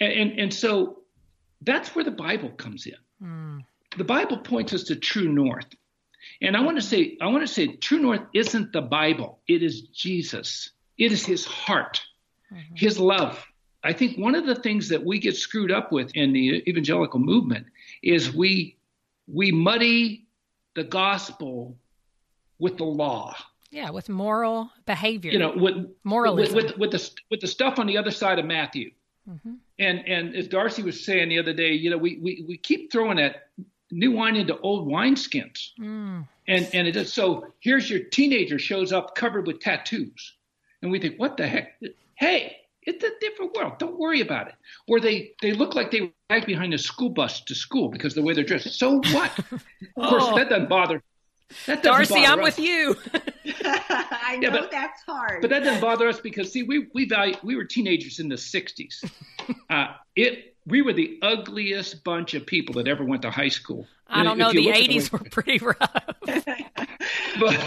[0.00, 1.00] and, and and, so
[1.62, 2.94] that's where the Bible comes in.
[3.22, 3.64] Mm.
[3.96, 5.66] The Bible points us to true north,
[6.40, 9.62] and I want to say I want to say true north isn't the Bible; it
[9.62, 10.70] is Jesus.
[10.98, 12.00] It is His heart,
[12.52, 12.74] mm-hmm.
[12.76, 13.44] His love,
[13.84, 17.18] I think one of the things that we get screwed up with in the evangelical
[17.18, 17.66] movement
[18.02, 18.76] is we
[19.26, 20.26] we muddy
[20.74, 21.76] the gospel
[22.58, 23.34] with the law.
[23.72, 25.32] Yeah, with moral behavior.
[25.32, 26.54] You know, with moralism.
[26.54, 28.92] With, with, with the with the stuff on the other side of Matthew.
[29.28, 29.54] Mm-hmm.
[29.78, 32.92] And and as Darcy was saying the other day, you know, we we, we keep
[32.92, 33.48] throwing that
[33.90, 35.70] new wine into old wineskins.
[35.80, 36.28] Mm.
[36.46, 40.34] And and it is so here's your teenager shows up covered with tattoos.
[40.82, 41.80] And we think, what the heck?
[42.16, 43.78] Hey, it's a different world.
[43.78, 44.54] Don't worry about it.
[44.88, 48.22] Or they, they look like they lag behind a school bus to school because the
[48.22, 48.78] way they're dressed.
[48.78, 49.38] So what?
[49.52, 49.62] of
[49.96, 50.36] course, oh.
[50.36, 51.02] that doesn't bother.
[51.66, 52.44] That doesn't Darcy, I'm us.
[52.44, 52.96] with you.
[53.88, 55.40] I know yeah, but, that's hard.
[55.40, 58.36] But that doesn't bother us because see, we we value we were teenagers in the
[58.36, 59.10] '60s.
[59.70, 63.86] Uh, it we were the ugliest bunch of people that ever went to high school.
[64.06, 64.52] I don't know.
[64.52, 65.76] The '80s were pretty rough.
[67.40, 67.60] but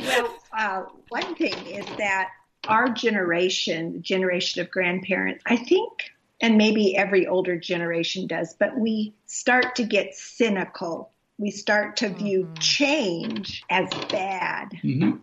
[0.00, 2.30] well, uh, one thing is that
[2.66, 5.92] our generation, generation of grandparents, I think,
[6.40, 11.10] and maybe every older generation does, but we start to get cynical.
[11.38, 12.54] We start to view mm-hmm.
[12.54, 14.70] change as bad.
[14.82, 15.18] Mm-hmm.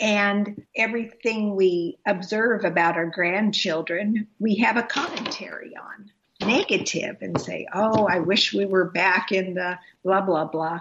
[0.00, 7.66] And everything we observe about our grandchildren, we have a commentary on negative and say,
[7.72, 10.80] oh, I wish we were back in the blah, blah, blah.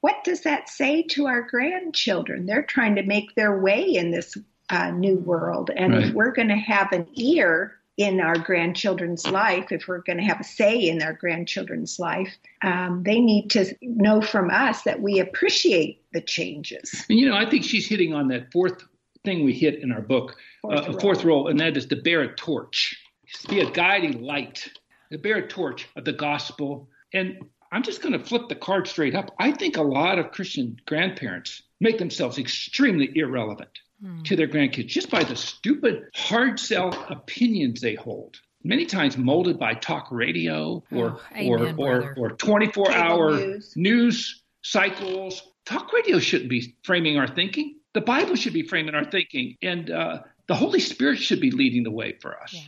[0.00, 2.46] What does that say to our grandchildren?
[2.46, 4.36] They're trying to make their way in this
[4.68, 5.70] uh, new world.
[5.74, 6.04] And right.
[6.04, 10.24] if we're going to have an ear in our grandchildren's life, if we're going to
[10.24, 15.02] have a say in their grandchildren's life, um, they need to know from us that
[15.02, 17.04] we appreciate the changes.
[17.10, 18.82] And you know, I think she's hitting on that fourth
[19.22, 21.00] thing we hit in our book, fourth, uh, role.
[21.00, 22.96] fourth role, and that is to bear a torch,
[23.42, 24.66] to be a guiding light,
[25.12, 26.88] to bear a torch of the gospel.
[27.12, 27.36] And
[27.70, 29.34] I'm just going to flip the card straight up.
[29.38, 34.24] I think a lot of Christian grandparents make themselves extremely irrelevant mm.
[34.24, 38.40] to their grandkids just by the stupid hard sell opinions they hold.
[38.62, 43.72] Many times molded by talk radio or oh, amen, or, or, or 24 hour news.
[43.76, 45.42] news cycles.
[45.64, 47.76] Talk radio shouldn't be framing our thinking.
[47.94, 51.82] The Bible should be framing our thinking, and uh, the Holy Spirit should be leading
[51.82, 52.52] the way for us.
[52.52, 52.60] Yeah.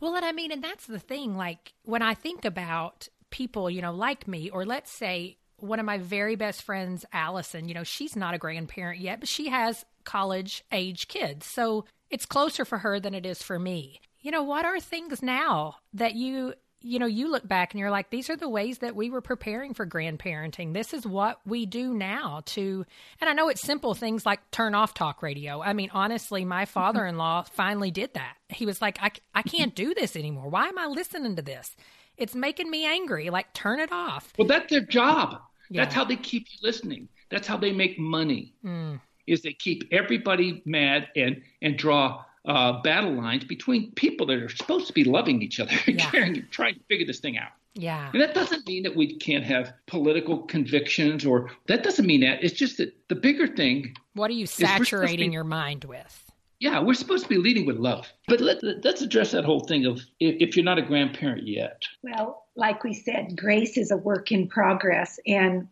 [0.00, 1.36] Well, and I mean, and that's the thing.
[1.36, 5.86] Like when I think about people, you know, like me, or let's say one of
[5.86, 9.84] my very best friends, Allison, you know, she's not a grandparent yet, but she has
[10.04, 11.46] college age kids.
[11.46, 14.00] So it's closer for her than it is for me.
[14.20, 17.90] You know, what are things now that you you know, you look back and you're
[17.90, 20.72] like, these are the ways that we were preparing for grandparenting.
[20.72, 22.86] This is what we do now to,
[23.20, 25.60] and I know it's simple things like turn off talk radio.
[25.60, 28.36] I mean, honestly, my father in law finally did that.
[28.48, 30.48] He was like, I, I can't do this anymore.
[30.48, 31.76] Why am I listening to this?
[32.16, 33.30] It's making me angry.
[33.30, 34.32] Like, turn it off.
[34.38, 35.38] Well, that's their job.
[35.68, 35.84] Yeah.
[35.84, 37.08] That's how they keep you listening.
[37.30, 38.54] That's how they make money.
[38.64, 39.00] Mm.
[39.30, 44.48] Is they keep everybody mad and and draw uh, battle lines between people that are
[44.48, 46.10] supposed to be loving each other and yeah.
[46.10, 47.50] caring, trying to figure this thing out.
[47.74, 48.10] Yeah.
[48.12, 52.42] And that doesn't mean that we can't have political convictions or that doesn't mean that.
[52.42, 53.94] It's just that the bigger thing.
[54.14, 56.30] What are you saturating be, your mind with?
[56.58, 58.12] Yeah, we're supposed to be leading with love.
[58.26, 61.82] But let, us address that whole thing of if, if you're not a grandparent yet.
[62.02, 65.68] Well, like we said, grace is a work in progress, and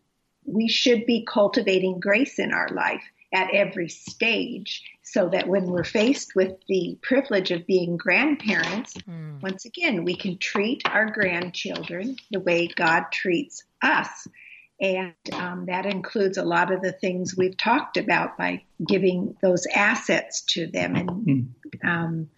[0.46, 3.02] we should be cultivating grace in our life
[3.32, 9.40] at every stage so that when we're faced with the privilege of being grandparents, mm.
[9.42, 14.26] once again, we can treat our grandchildren the way God treats us.
[14.80, 19.66] And um, that includes a lot of the things we've talked about by giving those
[19.74, 21.88] assets to them and mm-hmm.
[21.88, 22.30] um,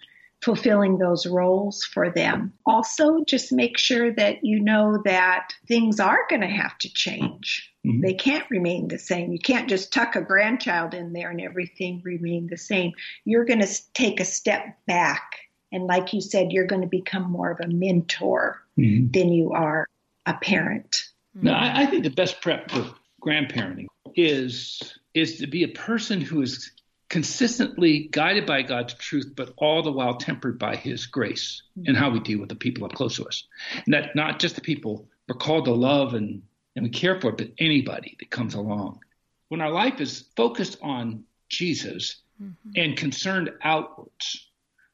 [0.43, 2.53] fulfilling those roles for them.
[2.64, 7.70] Also, just make sure that you know that things are going to have to change.
[7.86, 8.01] Mm-hmm.
[8.01, 9.32] They can't remain the same.
[9.32, 12.93] You can't just tuck a grandchild in there and everything remain the same.
[13.24, 15.41] You're going to take a step back.
[15.72, 19.11] And like you said, you're going to become more of a mentor mm-hmm.
[19.11, 19.86] than you are
[20.26, 21.09] a parent.
[21.34, 22.91] No, I, I think the best prep for
[23.22, 23.86] grandparenting
[24.16, 26.70] is is to be a person who is
[27.11, 32.09] consistently guided by God's truth, but all the while tempered by His grace and how
[32.09, 33.45] we deal with the people up close to us.
[33.85, 36.43] And that not just the people we're called to love and,
[36.77, 39.01] and we care for, but anybody that comes along.
[39.49, 42.71] When our life is focused on Jesus mm-hmm.
[42.77, 44.49] and concerned outwards,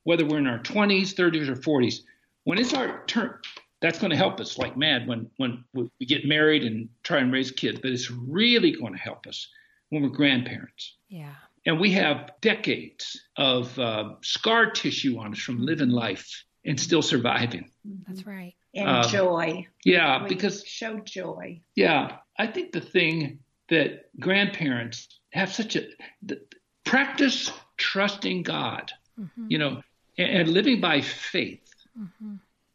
[0.05, 2.01] whether we're in our 20s, 30s, or 40s,
[2.45, 3.35] when it's our turn,
[3.83, 7.33] that's going to help us like mad when, when we get married and try and
[7.33, 7.79] raise kids.
[7.83, 9.49] But it's really going to help us
[9.91, 10.97] when we're grandparents.
[11.09, 11.35] Yeah.
[11.67, 17.03] And we have decades of uh, scar tissue on us from living life and still
[17.03, 17.69] surviving.
[18.07, 18.55] That's right.
[18.75, 19.67] And uh, joy.
[19.85, 21.61] Yeah, we because show joy.
[21.75, 25.87] Yeah, I think the thing that grandparents have such a
[26.23, 26.41] the,
[26.85, 29.47] practice trusting God, mm-hmm.
[29.49, 29.83] you know,
[30.19, 32.35] and, and, living by faith mm-hmm.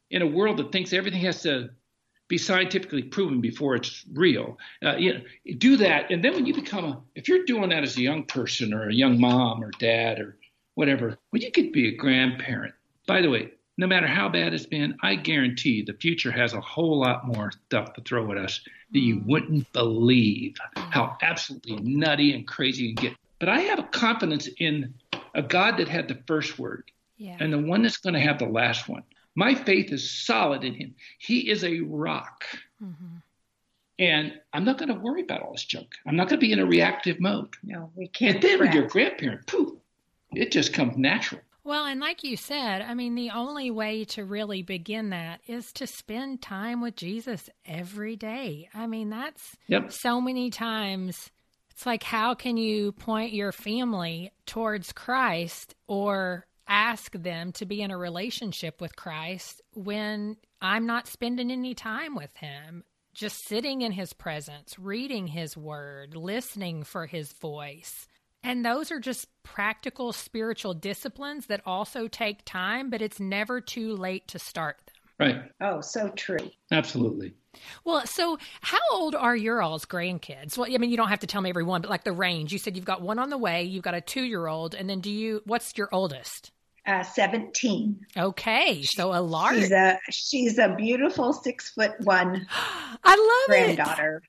[0.09, 1.69] in a world that thinks everything has to
[2.31, 4.57] be scientifically proven before it's real.
[4.83, 5.21] Uh, you know,
[5.57, 8.23] do that, and then when you become a, if you're doing that as a young
[8.23, 10.37] person or a young mom or dad or
[10.75, 12.73] whatever, when you could be a grandparent.
[13.05, 16.61] By the way, no matter how bad it's been, I guarantee the future has a
[16.61, 18.61] whole lot more stuff to throw at us
[18.93, 23.13] that you wouldn't believe how absolutely nutty and crazy you get.
[23.39, 24.93] But I have a confidence in
[25.35, 27.35] a God that had the first word yeah.
[27.41, 29.03] and the one that's going to have the last one.
[29.35, 30.95] My faith is solid in him.
[31.19, 32.43] He is a rock.
[32.83, 33.17] Mm-hmm.
[33.99, 35.93] And I'm not going to worry about all this junk.
[36.07, 37.53] I'm not going to be in a reactive mode.
[37.63, 38.35] No, we can't.
[38.35, 39.73] And then with your grandparent, poof,
[40.31, 41.41] it just comes natural.
[41.63, 45.71] Well, and like you said, I mean, the only way to really begin that is
[45.73, 48.67] to spend time with Jesus every day.
[48.73, 49.91] I mean, that's yep.
[49.91, 51.29] so many times.
[51.69, 57.81] It's like, how can you point your family towards Christ or ask them to be
[57.81, 63.81] in a relationship with Christ when I'm not spending any time with Him, just sitting
[63.81, 68.07] in His presence, reading His Word, listening for His voice.
[68.41, 73.93] And those are just practical spiritual disciplines that also take time, but it's never too
[73.97, 74.95] late to start them.
[75.19, 75.51] Right.
[75.59, 76.49] Oh, so true.
[76.71, 77.33] Absolutely.
[77.83, 80.57] Well, so how old are your all's grandkids?
[80.57, 82.53] Well, I mean, you don't have to tell me every one, but like the range.
[82.53, 84.89] You said you've got one on the way, you've got a two year old, and
[84.89, 86.51] then do you, what's your oldest?
[86.85, 88.05] Uh, 17.
[88.17, 89.57] Okay, so a large.
[89.57, 92.47] She's a she's a beautiful six foot one.
[93.03, 94.23] I love granddaughter.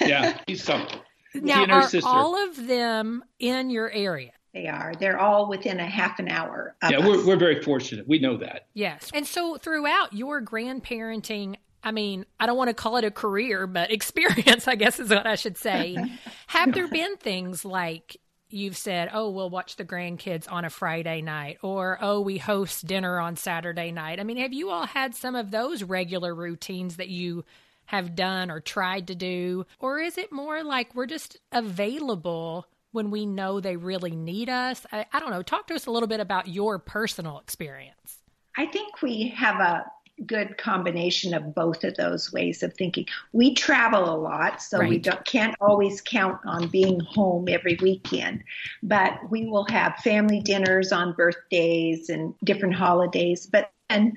[0.00, 0.08] It.
[0.08, 1.00] yeah, he's something.
[1.34, 2.08] Now, are sister.
[2.08, 4.32] all of them in your area?
[4.54, 4.94] They are.
[4.98, 6.76] They're all within a half an hour.
[6.88, 8.08] yeah, we're we're very fortunate.
[8.08, 8.68] We know that.
[8.74, 13.12] Yes, and so throughout your grandparenting I mean, I don't want to call it a
[13.12, 15.96] career, but experience, I guess is what I should say.
[16.48, 18.16] Have there been things like
[18.48, 22.86] you've said, oh, we'll watch the grandkids on a Friday night, or oh, we host
[22.86, 24.20] dinner on Saturday night.
[24.20, 27.44] I mean, have you all had some of those regular routines that you
[27.86, 29.64] have done or tried to do?
[29.78, 34.86] Or is it more like we're just available when we know they really need us?
[34.92, 35.42] I, I don't know.
[35.42, 38.18] Talk to us a little bit about your personal experience.
[38.56, 39.84] I think we have a
[40.24, 43.06] good combination of both of those ways of thinking.
[43.32, 44.88] We travel a lot, so right.
[44.88, 48.42] we can't always count on being home every weekend,
[48.82, 53.46] but we will have family dinners on birthdays and different holidays.
[53.46, 54.16] But and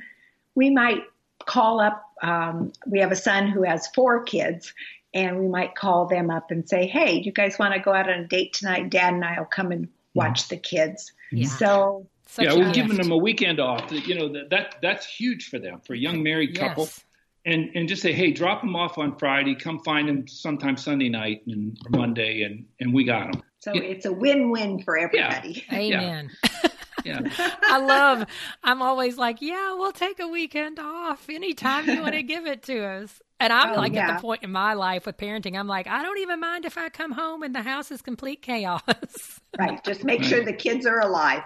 [0.56, 1.04] we might
[1.46, 2.04] call up.
[2.22, 4.74] Um, we have a son who has four kids,
[5.14, 8.10] and we might call them up and say, "Hey, you guys want to go out
[8.10, 8.90] on a date tonight?
[8.90, 11.48] Dad and I will come and watch the kids." Yeah.
[11.48, 12.08] So
[12.40, 13.92] such yeah, we're giving them a weekend off.
[13.92, 16.86] You know that, that that's huge for them for a young married couple.
[16.86, 17.06] Yes.
[17.46, 19.56] And and just say, hey, drop them off on Friday.
[19.56, 23.44] Come find them sometime Sunday night and or Monday, and and we got them.
[23.60, 25.66] So it's a win-win for everybody.
[25.70, 25.78] Yeah.
[25.78, 26.32] Amen.
[26.44, 26.70] Yeah.
[27.06, 28.26] I love.
[28.64, 32.64] I'm always like, yeah, we'll take a weekend off anytime you want to give it
[32.64, 33.22] to us.
[33.40, 34.10] And I'm oh, like yeah.
[34.10, 36.78] at the point in my life with parenting, I'm like, I don't even mind if
[36.78, 39.40] I come home and the house is complete chaos.
[39.58, 39.82] right.
[39.84, 41.44] Just make sure the kids are alive.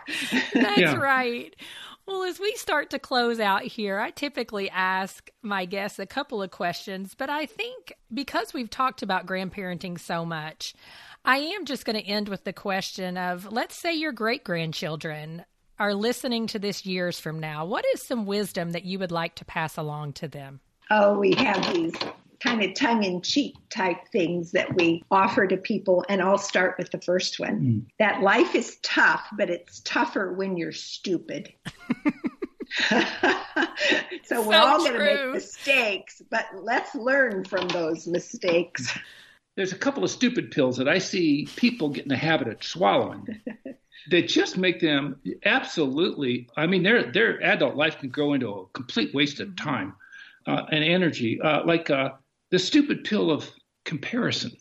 [0.53, 0.95] That's yeah.
[0.95, 1.55] right.
[2.05, 6.41] Well, as we start to close out here, I typically ask my guests a couple
[6.41, 10.73] of questions, but I think because we've talked about grandparenting so much,
[11.25, 15.45] I am just going to end with the question of let's say your great grandchildren
[15.79, 17.65] are listening to this years from now.
[17.65, 20.59] What is some wisdom that you would like to pass along to them?
[20.91, 21.93] Oh, we have these
[22.41, 26.03] kind of tongue in cheek type things that we offer to people.
[26.09, 27.85] And I'll start with the first one mm.
[27.99, 31.53] that life is tough, but it's tougher when you're stupid.
[34.25, 38.93] so we're all going to make mistakes, but let's learn from those mistakes.
[39.55, 42.63] There's a couple of stupid pills that I see people get in the habit of
[42.63, 43.41] swallowing
[44.09, 46.49] that just make them absolutely.
[46.57, 49.67] I mean, their their adult life can go into a complete waste of mm-hmm.
[49.67, 49.95] time
[50.47, 51.39] uh, and energy.
[51.39, 52.11] Uh, like uh,
[52.49, 53.49] the stupid pill of
[53.85, 54.51] comparison.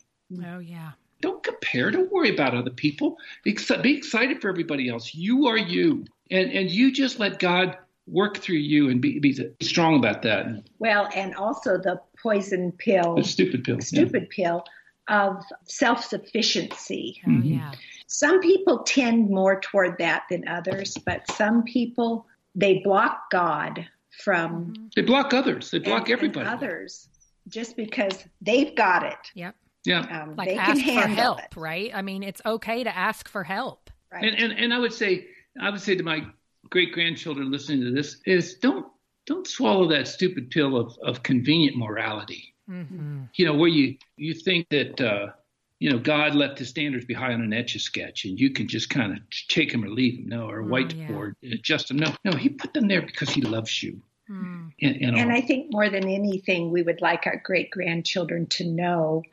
[0.45, 0.91] Oh yeah.
[1.21, 1.89] Don't compare.
[1.89, 3.17] Don't worry about other people.
[3.43, 5.15] Be, be excited for everybody else.
[5.15, 9.37] You are you, and and you just let God work through you and be, be
[9.61, 10.45] strong about that.
[10.79, 14.45] Well, and also the poison pill, the stupid pill, stupid yeah.
[14.45, 14.65] pill
[15.07, 17.21] of self sufficiency.
[17.27, 17.71] Oh, yeah.
[18.07, 23.87] Some people tend more toward that than others, but some people they block God
[24.23, 24.89] from.
[24.95, 25.71] They block others.
[25.71, 26.47] They block and, everybody.
[26.47, 27.09] And others
[27.47, 29.17] just because they've got it.
[29.35, 29.55] Yep.
[29.85, 30.21] Yeah.
[30.21, 31.55] Um, like ask for help, it.
[31.57, 31.91] right?
[31.93, 33.89] I mean, it's okay to ask for help.
[34.11, 34.23] Right.
[34.23, 35.27] And, and and I would say
[35.59, 36.25] I would say to my
[36.69, 38.85] great grandchildren listening to this is don't
[39.25, 42.52] don't swallow that stupid pill of, of convenient morality.
[42.69, 43.23] Mm-hmm.
[43.35, 45.31] You know, where you you think that uh,
[45.79, 48.67] you know God left the standards behind on an etch a sketch, and you can
[48.67, 51.55] just kind of take them or leave them, no, or oh, whiteboard yeah.
[51.55, 51.97] adjust them.
[51.97, 54.01] No, no, he put them there because he loves you.
[54.29, 54.71] Mm.
[54.81, 58.65] And, and, and I think more than anything, we would like our great grandchildren to
[58.65, 59.23] know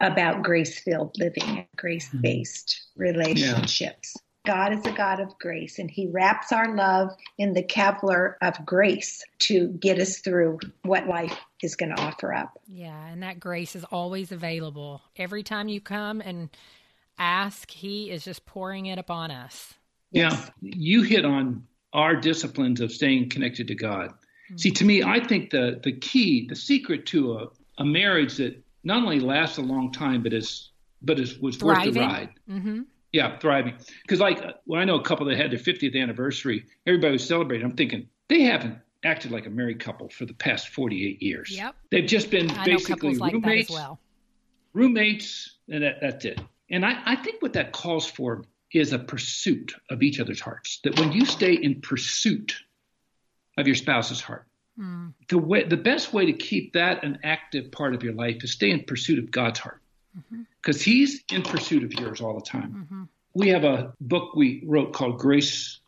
[0.00, 3.02] about grace filled living, grace based mm-hmm.
[3.02, 4.16] relationships.
[4.44, 8.54] God is a God of grace, and He wraps our love in the Kevlar of
[8.66, 12.58] grace to get us through what life is going to offer up.
[12.68, 15.00] Yeah, and that grace is always available.
[15.16, 16.50] Every time you come and
[17.18, 19.72] ask, He is just pouring it upon us.
[20.10, 24.10] Yeah, you hit on our disciplines of staying connected to God.
[24.10, 24.56] Mm-hmm.
[24.58, 27.46] See, to me, I think the the key, the secret to a,
[27.78, 30.70] a marriage that not only lasts a long time, but is
[31.00, 31.86] but is was Thriving.
[31.86, 32.30] worth the ride.
[32.50, 32.80] Mm-hmm
[33.14, 33.74] yeah, thriving.
[34.02, 37.64] Because like when I know a couple that had their 50th anniversary, everybody was celebrating.
[37.64, 41.56] I'm thinking they haven't acted like a married couple for the past 48 years.
[41.56, 41.76] Yep.
[41.92, 43.70] They've just been I basically like roommates.
[43.70, 44.00] well.
[44.72, 46.40] Roommates, and that, that's it.
[46.68, 48.42] And I, I think what that calls for
[48.72, 50.80] is a pursuit of each other's hearts.
[50.82, 52.56] That when you stay in pursuit
[53.56, 55.12] of your spouse's heart, mm.
[55.28, 58.50] the way the best way to keep that an active part of your life is
[58.50, 59.80] stay in pursuit of God's heart
[60.60, 60.90] because mm-hmm.
[60.90, 62.86] he's in pursuit of yours all the time.
[62.86, 63.02] Mm-hmm.
[63.34, 65.80] We have a book we wrote called Grace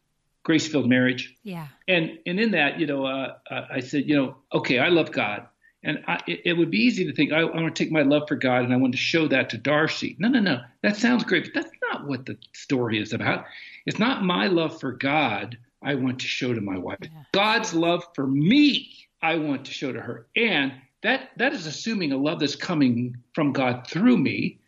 [0.47, 1.35] Grace Filled Marriage.
[1.43, 1.67] Yeah.
[1.89, 5.49] And and in that, you know, uh, I said, you know, okay, I love God,
[5.83, 8.03] and I, it, it, would be easy to think I, I want to take my
[8.03, 10.15] love for God and I want to show that to Darcy.
[10.21, 13.45] No, no, no, that sounds great, but that's not what the story is about.
[13.87, 16.99] It's not my love for God I want to show to my wife.
[17.03, 17.09] Yeah.
[17.33, 20.73] God's love for me I want to show to her, and
[21.03, 24.61] that that is assuming a love that's coming from God through me,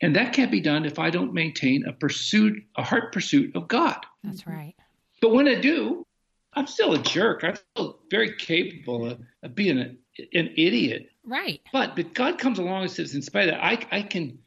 [0.00, 3.68] and that can't be done if I don't maintain a pursuit, a heart pursuit of
[3.68, 4.04] God.
[4.22, 4.74] That's right.
[5.20, 6.06] But when I do,
[6.54, 7.44] I'm still a jerk.
[7.44, 9.94] I'm still very capable of, of being a,
[10.38, 11.10] an idiot.
[11.24, 11.60] Right.
[11.72, 14.38] But but God comes along and says, in spite of that, I I can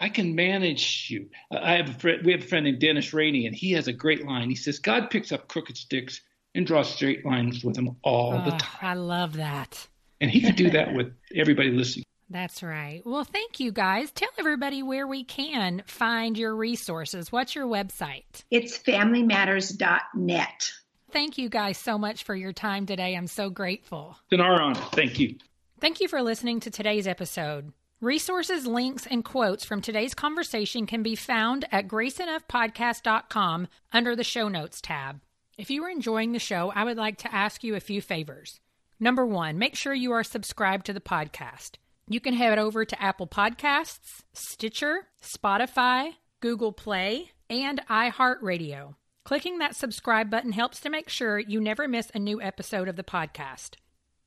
[0.00, 1.28] I can manage you.
[1.50, 3.92] I have a friend, we have a friend named Dennis Rainey, and he has a
[3.92, 4.50] great line.
[4.50, 6.20] He says, God picks up crooked sticks
[6.54, 8.78] and draws straight lines with them all oh, the time.
[8.82, 9.86] I love that.
[10.24, 12.06] And he could do that with everybody listening.
[12.30, 13.02] That's right.
[13.04, 14.10] Well, thank you guys.
[14.10, 17.30] Tell everybody where we can find your resources.
[17.30, 18.44] What's your website?
[18.50, 20.72] It's familymatters.net.
[21.12, 23.14] Thank you guys so much for your time today.
[23.14, 24.16] I'm so grateful.
[24.30, 24.80] It's an our honor.
[24.92, 25.36] Thank you.
[25.78, 27.74] Thank you for listening to today's episode.
[28.00, 34.48] Resources, links, and quotes from today's conversation can be found at graceenoughpodcast.com under the show
[34.48, 35.20] notes tab.
[35.58, 38.60] If you are enjoying the show, I would like to ask you a few favors.
[39.00, 41.72] Number one, make sure you are subscribed to the podcast.
[42.08, 48.94] You can head over to Apple Podcasts, Stitcher, Spotify, Google Play, and iHeartRadio.
[49.24, 52.96] Clicking that subscribe button helps to make sure you never miss a new episode of
[52.96, 53.76] the podcast.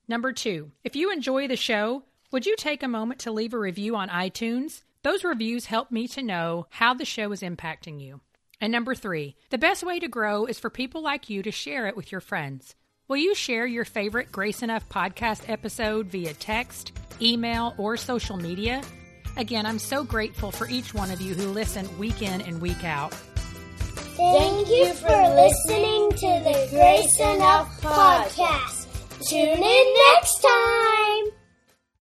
[0.08, 3.60] Number two, if you enjoy the show, would you take a moment to leave a
[3.60, 4.82] review on iTunes?
[5.04, 8.22] Those reviews help me to know how the show is impacting you.
[8.60, 11.88] And number three, the best way to grow is for people like you to share
[11.88, 12.76] it with your friends.
[13.08, 16.92] Will you share your favorite Grace Enough podcast episode via text,
[17.22, 18.82] email, or social media?
[19.38, 22.84] Again, I'm so grateful for each one of you who listen week in and week
[22.84, 23.14] out.
[23.14, 28.88] Thank you for listening to the Grace Enough podcast.
[29.30, 31.37] Tune in next time.